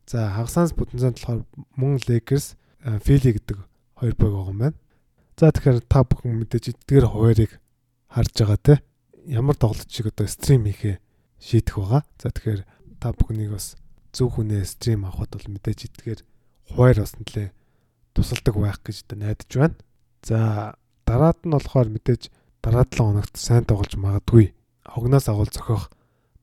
За 0.06 0.30
хагасаас 0.30 0.70
бүтэнцэн 0.78 1.18
болохоор 1.18 1.42
мөн 1.74 1.98
Lakers, 2.06 2.54
Philly 3.02 3.34
гэдэг 3.34 3.58
хоёр 3.98 4.14
баг 4.14 4.30
байгаа 4.30 4.52
юм 4.54 4.60
байна. 4.62 4.78
За 5.34 5.50
тэгэхээр 5.50 5.82
та 5.90 6.06
бүхэн 6.06 6.38
мэдээж 6.38 6.64
эдгээр 6.78 7.06
хуваарийг 7.10 7.52
харж 8.08 8.34
байгаа 8.38 8.60
те 8.62 8.74
ямар 9.26 9.56
тоглолт 9.58 9.90
шиг 9.90 10.12
одоо 10.14 10.26
стрим 10.30 10.64
хийхээ 10.70 11.02
шийдэх 11.42 11.76
байгаа. 11.76 12.02
За 12.22 12.30
тэгэхээр 12.30 12.62
та 13.02 13.12
бүхнийг 13.12 13.50
бас 13.56 13.74
зөв 14.12 14.34
хүнээ 14.34 14.64
стрим 14.66 15.06
авахд 15.06 15.34
бол 15.34 15.48
мэдээж 15.56 15.80
эдгээр 15.90 16.20
хуваар 16.70 16.98
бас 17.02 17.14
нэлээ 17.18 17.48
тусалдаг 18.14 18.54
байх 18.54 18.78
гэж 18.82 18.96
одоо 19.06 19.18
найдаж 19.18 19.50
байна. 19.54 19.76
За 20.22 20.38
дараад 21.06 21.38
нь 21.46 21.54
болохоор 21.54 21.88
мэдээж 21.88 22.22
дараа 22.62 22.84
7 22.84 23.00
хоногт 23.00 23.34
сайн 23.36 23.64
тоглож 23.64 23.94
магадгүй. 23.96 24.52
Хогноос 24.84 25.28
агуул 25.28 25.48
зохиох 25.48 25.88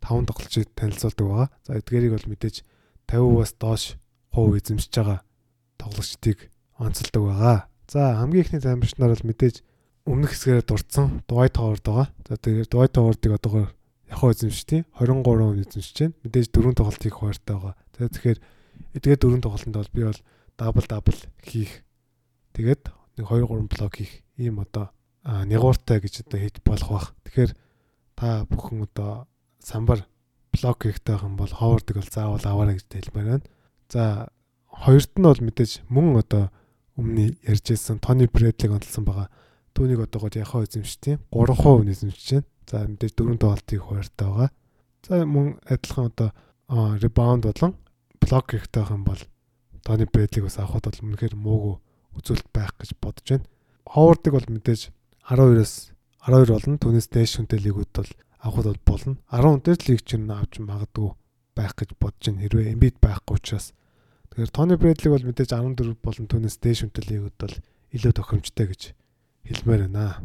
5 0.02 0.28
тоглолчийг 0.28 0.68
танилцуулдаг 0.76 1.26
байгаа. 1.28 1.48
За 1.66 1.72
эдгээрийг 1.80 2.14
бол 2.14 2.32
мэдээж 2.32 2.56
50-аас 3.08 3.52
доош 3.60 3.84
хувь 4.34 4.58
эзэмшиж 4.60 4.94
байгаа 4.94 5.20
тоглогчдыг 5.78 6.38
онцолдог 6.78 7.24
байгаа. 7.30 7.58
За 7.88 8.16
хамгийн 8.20 8.44
ихний 8.44 8.62
замбарчнаар 8.62 9.14
бол 9.16 9.30
мэдээж 9.32 9.56
өмнөх 10.06 10.32
хэсгээрээ 10.34 10.66
дурдсан 10.68 11.24
Dwight 11.28 11.56
Howard 11.58 11.84
байгаа. 11.84 12.08
За 12.28 12.36
тэгээд 12.38 12.72
Dwight 12.72 12.96
Howard-ыг 12.96 13.32
одоогоор 13.38 13.72
яхаа 14.08 14.32
эзэмшдэг 14.32 14.88
23% 14.96 15.64
эзэмшиж 15.68 15.98
байна. 16.00 16.16
Мэдээж 16.24 16.48
дөрөв 16.52 16.74
тоглолт 16.76 17.04
хийх 17.04 17.18
хуваартай 17.20 17.56
байгаа. 17.56 17.76
За 17.98 18.08
тэгэхээр 18.08 18.40
эдгээр 18.98 19.20
дөрөв 19.20 19.42
тоглолтод 19.44 19.76
бол 19.76 19.96
би 19.96 20.02
бол 20.08 20.20
дабл 20.58 20.86
дабл 20.88 21.20
хийх. 21.44 21.74
Тэгээд 22.54 22.84
нэг 23.18 23.26
2 23.28 23.46
3 23.46 23.72
блок 23.72 23.94
хийх 23.96 24.14
ийм 24.38 24.60
одоо 24.62 24.90
нягууртай 25.26 26.00
гэж 26.00 26.26
одоо 26.26 26.40
хийж 26.40 26.56
болох 26.64 26.90
бах. 26.90 27.08
Тэгэхээр 27.26 27.52
та 28.16 28.46
бүхэн 28.50 28.88
одоо 28.88 29.28
самбар 29.64 30.06
блок 30.52 30.84
хийхтэй 30.84 31.18
юм 31.22 31.38
бол 31.38 31.50
Howard-ыг 31.50 31.98
бол 31.98 32.10
заавал 32.10 32.44
аваарай 32.44 32.78
гэж 32.78 32.88
хэлмээр 32.90 33.28
байна. 33.28 33.46
За 33.90 34.30
хоёрт 34.68 35.14
нь 35.18 35.24
бол 35.24 35.42
мэдээж 35.42 35.72
мөн 35.90 36.22
одоо 36.22 36.50
өмнө 36.98 37.38
ярьжсэн 37.46 38.00
Тони 38.02 38.26
Брэдлиг 38.26 38.72
онцлсан 38.74 39.06
байгаа. 39.06 39.30
Түүнийг 39.74 40.10
одоогоор 40.10 40.34
яхаа 40.34 40.66
эзэмшдэг 40.66 41.22
3% 41.30 41.94
эзэмшиж 41.94 42.28
байна. 42.34 42.50
За 42.68 42.86
мэдээж 42.90 43.14
дөрөв 43.14 43.38
тоглолтыг 43.38 43.82
хуваартай 43.82 44.28
байгаа. 44.28 44.50
За 45.06 45.26
мөн 45.26 45.62
адилхан 45.70 46.10
одоо 46.10 46.30
ребаунд 46.98 47.46
болон 47.46 47.74
блок 48.20 48.46
хийхтэй 48.52 48.84
юм 48.90 49.04
бол 49.06 49.22
Тони 49.86 50.06
Брэдлиг 50.06 50.50
бас 50.50 50.58
авахд 50.58 50.90
бол 50.90 51.04
үнэхээр 51.06 51.36
муугүй 51.38 51.76
үзүүлэлт 52.18 52.50
байх 52.52 52.74
гэж 52.76 52.98
бодож 53.00 53.28
байна. 53.30 53.48
Ховардыг 53.88 54.34
бол 54.34 54.48
мэдээж 54.52 54.92
12-оос 55.32 55.94
12 56.28 56.52
болно. 56.52 56.76
Түүнээс 56.82 57.08
дээш 57.08 57.40
хүнтэй 57.40 57.62
лигүүд 57.62 57.92
бол 57.94 58.12
авахд 58.42 58.68
бол 58.68 58.82
болно. 58.86 59.18
10 59.32 59.64
дээр 59.64 59.80
л 59.82 59.88
лиг 59.90 60.02
чинь 60.06 60.30
авч 60.30 60.60
магадгүй 60.62 61.10
байх 61.58 61.74
гэж 61.74 61.90
бодож 61.98 62.24
байна. 62.30 62.42
Хэрвээ 62.46 62.74
Embiid 62.78 62.96
байхгүй 63.02 63.36
учраас 63.38 63.74
тэгэхээр 64.30 64.52
Тони 64.54 64.76
Брэдлиг 64.78 65.12
бол 65.14 65.26
мэдээж 65.26 65.50
14 65.58 65.98
болон 65.98 66.26
түүнээс 66.30 66.58
дээш 66.62 66.80
хүнтэй 66.86 67.04
лигүүд 67.10 67.36
бол 67.42 67.56
илүү 67.98 68.14
тохиромжтой 68.14 68.66
гэж 68.70 68.82
хэлмээр 69.50 69.90
байна. 69.90 70.22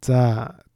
За 0.00 0.18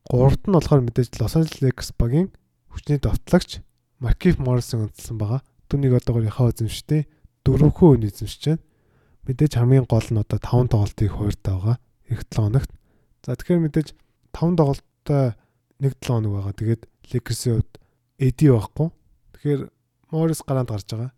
гуравт 0.05 0.44
нь 0.44 0.53
болохоор 0.53 0.85
мэдээж 0.85 1.16
Лос 1.20 1.37
Анжелес 1.40 1.64
Lakers 1.64 1.90
багийн 1.97 2.29
хүчний 2.68 3.01
давтлагч 3.01 3.64
Маркиф 4.05 4.37
Моррисон 4.37 4.92
онцлсан 4.92 5.16
байгаа. 5.16 5.40
Түүнийг 5.73 5.97
одоогоор 5.97 6.29
яхаа 6.29 6.53
эзэмшдэг 6.53 7.09
дөрөвхөө 7.49 7.97
өн 7.97 8.09
эзэмшиж 8.12 8.42
байна. 8.53 8.62
Мэдээж 9.25 9.53
хамгийн 9.57 9.88
гол 9.88 10.05
нь 10.12 10.20
одоо 10.20 10.37
5 10.37 10.68
тоглолтыг 10.68 11.09
хуурдаа 11.09 11.55
байгаа. 11.57 11.77
Эх 12.12 12.20
7 12.29 12.44
хоногт. 12.44 12.70
За 13.25 13.33
тэгэхээр 13.33 13.64
мэдээж 13.64 13.88
5 14.37 14.61
тоглолттой 14.61 15.33
1 15.81 15.95
7 15.95 16.07
хоног 16.07 16.33
байгаа. 16.35 16.55
Тэгээд 16.55 16.83
Lakers-ийн 17.11 17.55
хувьд 17.59 17.73
AD 18.21 18.41
байхгүй. 18.41 18.89
Тэгэхээр 19.35 19.63
Morris 20.13 20.41
гараанд 20.47 20.71
гарч 20.71 20.87
байгаа. 20.91 21.13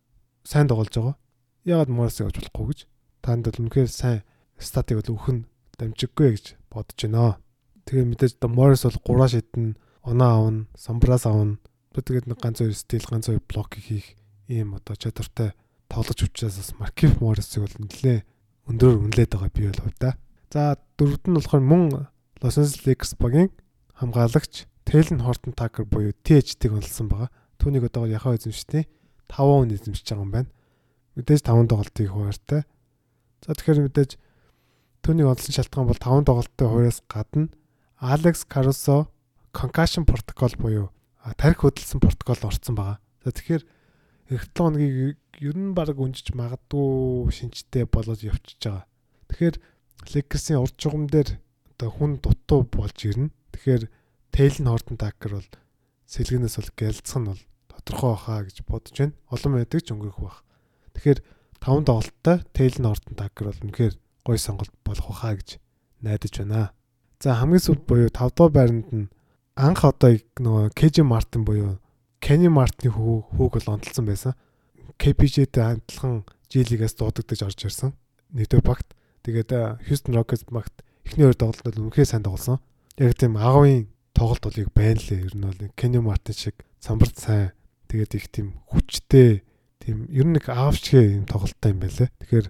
Сайн 0.45 0.69
тоглож 0.69 0.95
байгаа. 0.95 1.17
Яагаад 1.65 1.91
Morris-ыг 1.91 2.27
авч 2.27 2.37
болохгүй 2.41 2.67
гэж 2.71 2.81
танд 3.21 3.45
бол 3.51 3.61
үнэхээр 3.67 3.91
сайн 3.91 4.21
статыг 4.57 5.03
бол 5.03 5.13
өгөх 5.19 5.29
нь 5.35 5.47
дамжиггүй 5.77 6.29
гэж 6.33 6.45
бодож 6.71 6.99
байна. 7.03 7.43
Тэгээ 7.85 8.07
мэдээж 8.07 8.33
одоо 8.39 8.51
Morris 8.55 8.87
бол 8.87 9.27
3 9.27 9.35
шидэн 9.35 9.77
оноо 10.07 10.31
аавн, 10.31 10.59
самбраас 10.79 11.27
аавн. 11.27 11.59
Тэгээд 11.91 12.29
нэг 12.29 12.39
ганц 12.39 12.61
хоёр 12.61 12.77
стил, 12.77 13.05
ганц 13.09 13.27
хоёр 13.27 13.43
блок 13.49 13.75
хийх 13.75 14.15
ийм 14.49 14.77
одоо 14.77 14.95
чадвартай 14.95 15.53
тоглож 15.89 16.23
учраас 16.23 16.57
бас 16.57 16.71
Маркив 16.79 17.21
Моррисыг 17.21 17.65
бол 17.65 17.77
нэлээ 17.83 18.23
өндөр 18.69 19.01
үнэлээд 19.01 19.33
байгаа 19.33 19.51
би 19.51 19.67
бол 19.67 19.83
хувьда. 19.83 20.11
За 20.53 20.77
дөрөвд 20.99 21.25
нь 21.27 21.37
болохоор 21.39 21.63
мөн 21.63 21.83
Лос 22.43 22.59
Анжелес 22.59 22.87
Lakers 22.87 23.15
багийн 23.19 23.51
хамгаалагч 24.01 24.69
Тейлен 24.87 25.21
Хортон 25.25 25.53
Такер 25.53 25.85
буюу 25.85 26.13
TH-ийг 26.23 26.73
онлсон 26.73 27.09
байгаа. 27.11 27.31
Түүнийг 27.59 27.91
одоогоор 27.91 28.13
яхаа 28.13 28.37
эзэмштэй 28.39 28.87
5 29.27 29.43
он 29.43 29.75
эзэмшиж 29.75 30.07
байгаа 30.07 30.23
юм 30.23 30.31
байна. 30.31 30.51
Мэдээж 31.17 31.43
5 31.43 31.67
тоглолтыг 31.67 32.07
хуваартай. 32.13 32.63
За 33.43 33.57
тэгэхээр 33.57 33.91
мэдээж 33.91 34.11
түүнийг 35.03 35.27
онлсон 35.27 35.53
шалтгаан 35.57 35.91
бол 35.91 35.99
5 35.99 36.29
тоглолтын 36.29 36.71
хувьяас 36.71 37.01
гадна 37.11 37.51
Алекс 37.99 38.45
Caruso 38.47 39.09
concussion 39.57 40.05
protocol 40.05 40.53
буюу 40.61 40.87
тарих 41.41 41.65
хөдөлсөн 41.65 41.99
протокол 41.99 42.53
орцсон 42.53 42.77
байгаа. 42.77 43.01
За 43.25 43.33
тэгэхээр 43.33 43.63
эх 44.37 44.43
7 44.53 44.77
хоногийг 44.77 45.19
ер 45.41 45.57
нь 45.57 45.75
баг 45.75 45.97
үнжиж 45.97 46.37
магадгүй 46.37 47.33
шинжтэй 47.33 47.89
болоод 47.89 48.21
явчихж 48.21 48.61
байгаа. 48.61 48.85
Тэгэхээр 49.33 49.57
Lakers-ийн 50.13 50.61
урд 50.61 50.77
жугам 50.79 51.09
дээр 51.09 51.41
одоо 51.75 51.91
хүн 51.91 52.21
дутуу 52.21 52.63
болж 52.69 52.99
ирнэ. 53.03 53.33
Тэгэхээр 53.57 53.83
Taylor 54.37 54.69
Horton 54.77 54.97
Tucker 55.01 55.31
бол 55.41 55.49
сэлгэнээс 56.13 56.57
бол 56.61 56.71
гэлцэх 56.77 57.17
нь 57.17 57.29
бол 57.33 57.43
тодорхой 57.73 58.11
баха 58.13 58.45
гэж 58.45 58.57
бодож 58.69 58.93
байна. 58.93 59.17
Олон 59.33 59.53
байдаг 59.57 59.81
ч 59.81 59.89
өнгөрөх 59.97 60.21
бах. 60.21 60.45
Тэгэхээр 60.93 61.19
таван 61.57 61.89
тоглолттой 61.89 62.45
Taylor 62.53 62.93
Horton 62.93 63.17
Tucker 63.17 63.45
бол 63.49 63.63
үнэхээр 63.65 63.95
гой 64.29 64.37
сонголт 64.37 64.73
болох 64.85 65.09
баха 65.09 65.41
гэж 65.41 65.57
найдаж 66.05 66.33
байна. 66.37 66.77
За 67.17 67.33
хамгийн 67.41 67.65
сүүлд 67.65 67.89
буюу 67.89 68.13
5 68.13 68.37
дахь 68.37 68.53
байранд 68.53 68.89
нь 68.93 69.09
анх 69.57 69.81
одоо 69.89 70.21
нөгөө 70.37 70.77
KJ 70.77 71.01
Martin 71.09 71.49
буюу 71.49 71.81
Kenny 72.21 72.53
Martin-ы 72.53 72.93
хүү 72.93 73.41
хүүг 73.41 73.53
бол 73.57 73.73
онцлсан 73.77 74.05
байсан. 74.05 74.33
KPJ-тэй 75.01 75.63
хамтлан 75.63 76.25
G-лигээс 76.53 76.97
дуудагдаж 76.99 77.41
орж 77.45 77.61
ирсэн. 77.65 77.93
Нэгдүгээр 78.37 78.67
багт. 78.67 78.89
Тэгээд 79.25 79.81
Houston 79.89 80.13
Rockets 80.17 80.45
багт 80.51 80.75
эхний 81.07 81.25
хоёр 81.25 81.39
тоглолтод 81.39 81.79
үнэхээр 81.79 82.09
сайн 82.09 82.27
тоглосон. 82.27 82.59
Яг 82.97 83.13
тийм 83.21 83.37
агавын 83.37 83.89
тоглолт 84.17 84.41
болыг 84.41 84.73
байна 84.73 85.01
лээ. 85.01 85.29
Ер 85.29 85.35
нь 85.37 85.45
бол 85.45 85.61
Kenny 85.77 86.01
Martin 86.01 86.33
шиг 86.33 86.57
самбарт 86.81 87.21
сайн 87.21 87.53
тэгээд 87.93 88.17
их 88.17 88.27
тийм 88.33 88.57
хүчтэй 88.73 89.45
тийм 89.85 90.09
ер 90.09 90.25
нь 90.25 90.33
нэг 90.33 90.49
аавчгээ 90.49 91.21
юм 91.21 91.29
тоглолттой 91.29 91.77
юм 91.77 91.81
байлээ. 91.85 92.09
Тэгэхээр 92.09 92.49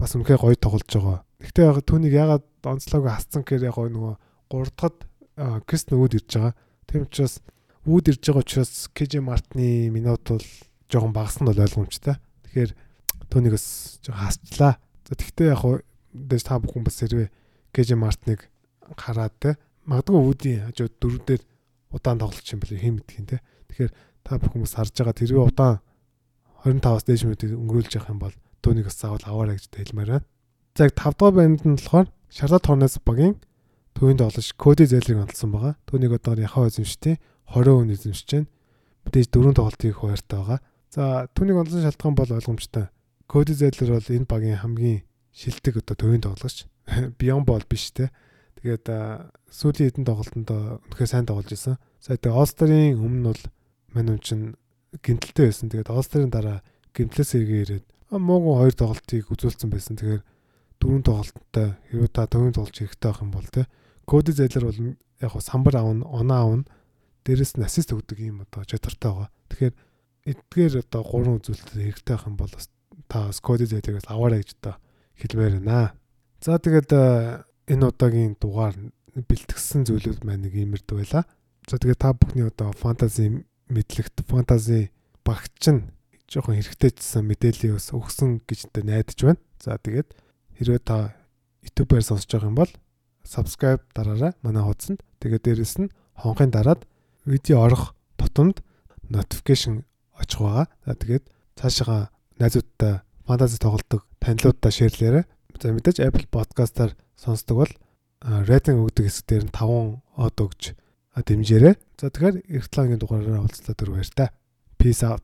бас 0.00 0.16
үнэхээр 0.16 0.40
гоё 0.40 0.56
тоглож 0.56 0.88
байгаа. 0.88 1.20
Гэхдээ 1.44 1.68
яг 1.68 1.78
түүнийг 1.84 2.14
ягаад 2.16 2.44
онцлоогүй 2.64 3.12
хасцсан 3.12 3.44
гэхээр 3.44 3.68
яг 3.68 3.76
нөгөө 3.76 4.14
3 4.48 4.72
дахад 4.72 4.96
Крист 5.68 5.92
нөгөөд 5.92 6.16
ирж 6.16 6.30
байгаа. 6.32 6.54
Тийм 6.88 7.04
учраас 7.04 7.34
үүд 7.84 8.06
ирж 8.08 8.22
байгаа 8.24 8.40
учраас 8.40 8.72
KJ 8.96 9.20
Martin-ы 9.20 9.92
минут 9.92 10.24
бол 10.24 10.46
жоохон 10.88 11.12
багассан 11.12 11.44
бол 11.44 11.60
ойлгомжтой. 11.60 12.16
Тэгэхээр 12.48 12.72
түүнийг 13.28 13.52
бас 13.52 14.00
жоохон 14.00 14.24
хасчлаа. 14.24 14.74
За 15.04 15.12
тэгвэл 15.12 15.52
яг 15.52 15.62
дэс 16.16 16.48
та 16.48 16.56
бүхэн 16.56 16.88
бас 16.88 16.96
хэрвээ 17.04 17.28
KJ 17.76 18.00
Martin-ыг 18.00 18.48
хараад 18.96 19.34
те 19.36 19.50
магадгүй 19.88 20.20
үүдийн 20.20 20.60
хажууд 20.68 20.94
дөрвдөр 21.00 21.40
удаан 21.94 22.18
тоглолч 22.20 22.48
юм 22.52 22.60
бэл 22.60 22.78
хэм 22.78 22.94
мэдхийн 23.00 23.26
те. 23.28 23.38
Тэгэхээр 23.68 23.92
та 24.24 24.38
бүхэн 24.40 24.64
бас 24.64 24.74
харж 24.74 24.92
байгаа 24.96 25.16
тэрвээ 25.16 25.44
удаан 25.44 25.78
25-аас 26.64 27.04
дээш 27.04 27.22
минут 27.28 27.42
өнгөрүүлж 27.44 27.92
явах 28.00 28.12
юм 28.12 28.20
бол 28.20 28.36
түүнийг 28.64 28.88
бас 28.88 28.96
заавал 28.96 29.24
аваарай 29.28 29.56
гэж 29.60 29.68
хэлмээр 29.68 30.10
байна. 30.16 30.26
За 30.74 30.88
5 30.88 30.96
дахь 30.96 31.34
банд 31.36 31.62
нь 31.62 31.76
болохоор 31.76 32.08
Charlotte 32.32 32.66
Hornets 32.66 32.96
багийн 33.04 33.36
төвийн 33.94 34.18
тоглож 34.18 34.48
Cody 34.56 34.84
Zeller-ыг 34.88 35.28
онцлсан 35.28 35.50
байгаа. 35.52 35.74
Түүнийг 35.86 36.16
одоо 36.18 36.34
яхаа 36.40 36.66
эзэмштэй 36.72 37.20
20 37.52 37.68
хүн 37.78 37.94
эзэмшиж 37.94 38.28
байна. 38.32 38.48
Мэдээж 39.04 39.28
дөрөв 39.30 39.54
тоглолтыг 39.54 39.94
хуваартай 39.94 40.38
байгаа. 40.40 40.60
За 40.94 41.28
түүнийг 41.36 41.60
онлын 41.60 41.84
шалтгаан 41.84 42.14
бол 42.14 42.32
ойлгомжтой. 42.32 42.86
Коди 43.26 43.54
Зайлер 43.54 43.98
бол 43.98 44.08
энэ 44.14 44.30
багийн 44.30 44.60
хамгийн 44.62 45.02
шилдэг 45.34 45.82
одоо 45.82 45.96
төвийн 45.96 46.22
тоглогч. 46.22 46.70
Бион 47.18 47.44
бол 47.44 47.62
биш 47.68 47.90
те. 47.90 48.10
Тэгээд 48.60 48.86
сүүлийн 49.50 49.88
хэдэн 49.90 50.06
тоглолтонд 50.06 50.50
үнэхээр 50.50 51.10
сайн 51.10 51.26
тоглож 51.26 51.50
исэн. 51.50 51.76
За 51.98 52.16
тэгээд 52.16 52.38
Олстарын 52.38 52.98
өмнө 53.00 53.32
бол 53.32 53.42
мань 53.94 54.10
юм 54.14 54.20
чин 54.20 54.40
гимтэлтэй 55.02 55.50
байсан. 55.50 55.68
Тэгээд 55.70 55.90
Олстарын 55.90 56.30
дараа 56.30 56.58
гимтлээс 56.94 57.34
эргээ 57.34 57.62
ирээд 57.64 57.84
муугу 58.14 58.62
хоёр 58.62 58.74
тоглолтыг 58.74 59.30
үзүүлсэн 59.30 59.70
байсан. 59.70 59.98
Тэгэхээр 59.98 60.22
дөрөв 60.80 61.02
тоглолттой 61.02 61.68
хэрвээ 61.90 62.10
та 62.12 62.26
төвийн 62.30 62.54
тоглож 62.54 62.76
хэрэгтэй 62.76 63.08
байх 63.10 63.22
юм 63.22 63.30
бол 63.34 63.48
те. 63.50 63.66
Коди 64.06 64.32
Зайлер 64.32 64.64
бол 64.68 64.80
яг 65.20 65.32
самбар 65.40 65.76
аавн, 65.80 66.04
оноо 66.04 66.38
аавн 66.38 66.62
дээрэс 67.24 67.56
нь 67.56 67.64
ассист 67.64 67.96
өгдөг 67.96 68.18
юм 68.20 68.44
одоо 68.44 68.62
чадвартай 68.68 69.10
байгаа. 69.10 69.30
Тэгэхээр 69.48 69.74
эдгээр 70.28 70.74
одоо 70.84 71.02
гурван 71.02 71.40
үзүүлэлт 71.40 71.72
хэрэгтэй 71.72 72.14
байх 72.14 72.26
юм 72.28 72.36
бол 72.36 72.52
та 73.08 73.32
Скоди 73.32 73.64
зэдэгээс 73.64 74.08
аваарай 74.12 74.44
гэж 74.44 74.50
одоо 74.60 74.76
хэлмээр 75.20 75.64
байна. 75.64 75.96
За 76.44 76.58
тэгээд 76.60 76.90
энэ 77.70 77.88
удаагийн 77.88 78.36
дугаар 78.40 78.76
бэлтгэсэн 79.14 79.86
зүйлүүд 79.88 80.26
маань 80.26 80.44
нэг 80.48 80.54
иймэрдүү 80.58 80.96
байла. 81.00 81.24
За 81.70 81.78
тэгээд 81.78 82.02
та 82.02 82.12
бүхний 82.12 82.44
одоо 82.44 82.74
фэнтези 82.76 83.46
мэдлэгт 83.70 84.26
фэнтези 84.28 84.90
багч 85.24 85.62
нь 85.72 85.88
жоохон 86.28 86.58
хэрэгтэйчсэн 86.60 87.24
мэдээллийг 87.24 87.78
бас 87.78 87.88
өгсөн 87.94 88.44
гэж 88.44 88.68
одоо 88.68 88.82
найдаж 88.84 89.18
байна. 89.22 89.40
За 89.62 89.78
тэгээд 89.78 90.08
хэрвээ 90.60 90.82
та 90.84 91.16
YouTube-аар 91.64 92.04
сонсож 92.04 92.28
байгаа 92.28 92.50
юм 92.52 92.58
бол 92.58 92.72
subscribe 93.24 93.82
дараарай 93.96 94.32
манай 94.44 94.62
хуудсанд. 94.66 95.00
Тэгээд 95.24 95.44
дээрэс 95.48 95.74
нь 95.80 95.94
хонхын 96.20 96.52
дараад 96.52 96.84
видео 97.24 97.64
орох 97.64 97.96
тутамд 98.20 98.60
notification 99.08 99.88
очих 100.20 100.42
байгаа. 100.44 100.66
За 100.84 100.92
тэгээд 100.92 101.24
цаашаа 101.56 102.12
найзуудтай 102.36 103.00
фэнтези 103.24 103.58
тоглодог 103.62 104.04
танилуудтай 104.20 104.72
шеэрлээрэй. 104.74 105.24
За 105.54 105.72
мэдээж 105.72 106.02
Apple 106.04 106.28
Podcast-аар 106.28 106.92
сонсдог 107.14 107.56
бол 107.62 107.72
рейтинг 108.24 108.82
өгдөг 108.82 109.06
хэсгээр 109.06 109.44
нь 109.46 109.54
5 109.54 110.02
од 110.18 110.36
өгж 110.40 110.74
дэмжээрэй. 111.14 111.74
За 112.00 112.10
тэгэхээр 112.10 112.36
эх 112.50 112.66
7-гийн 112.66 112.98
дугаараараа 112.98 113.46
уулзлаа 113.46 113.74
дөрөв 113.78 113.94
баяр 113.94 114.10
та. 114.10 114.26
Peace 114.80 115.06
out. 115.06 115.22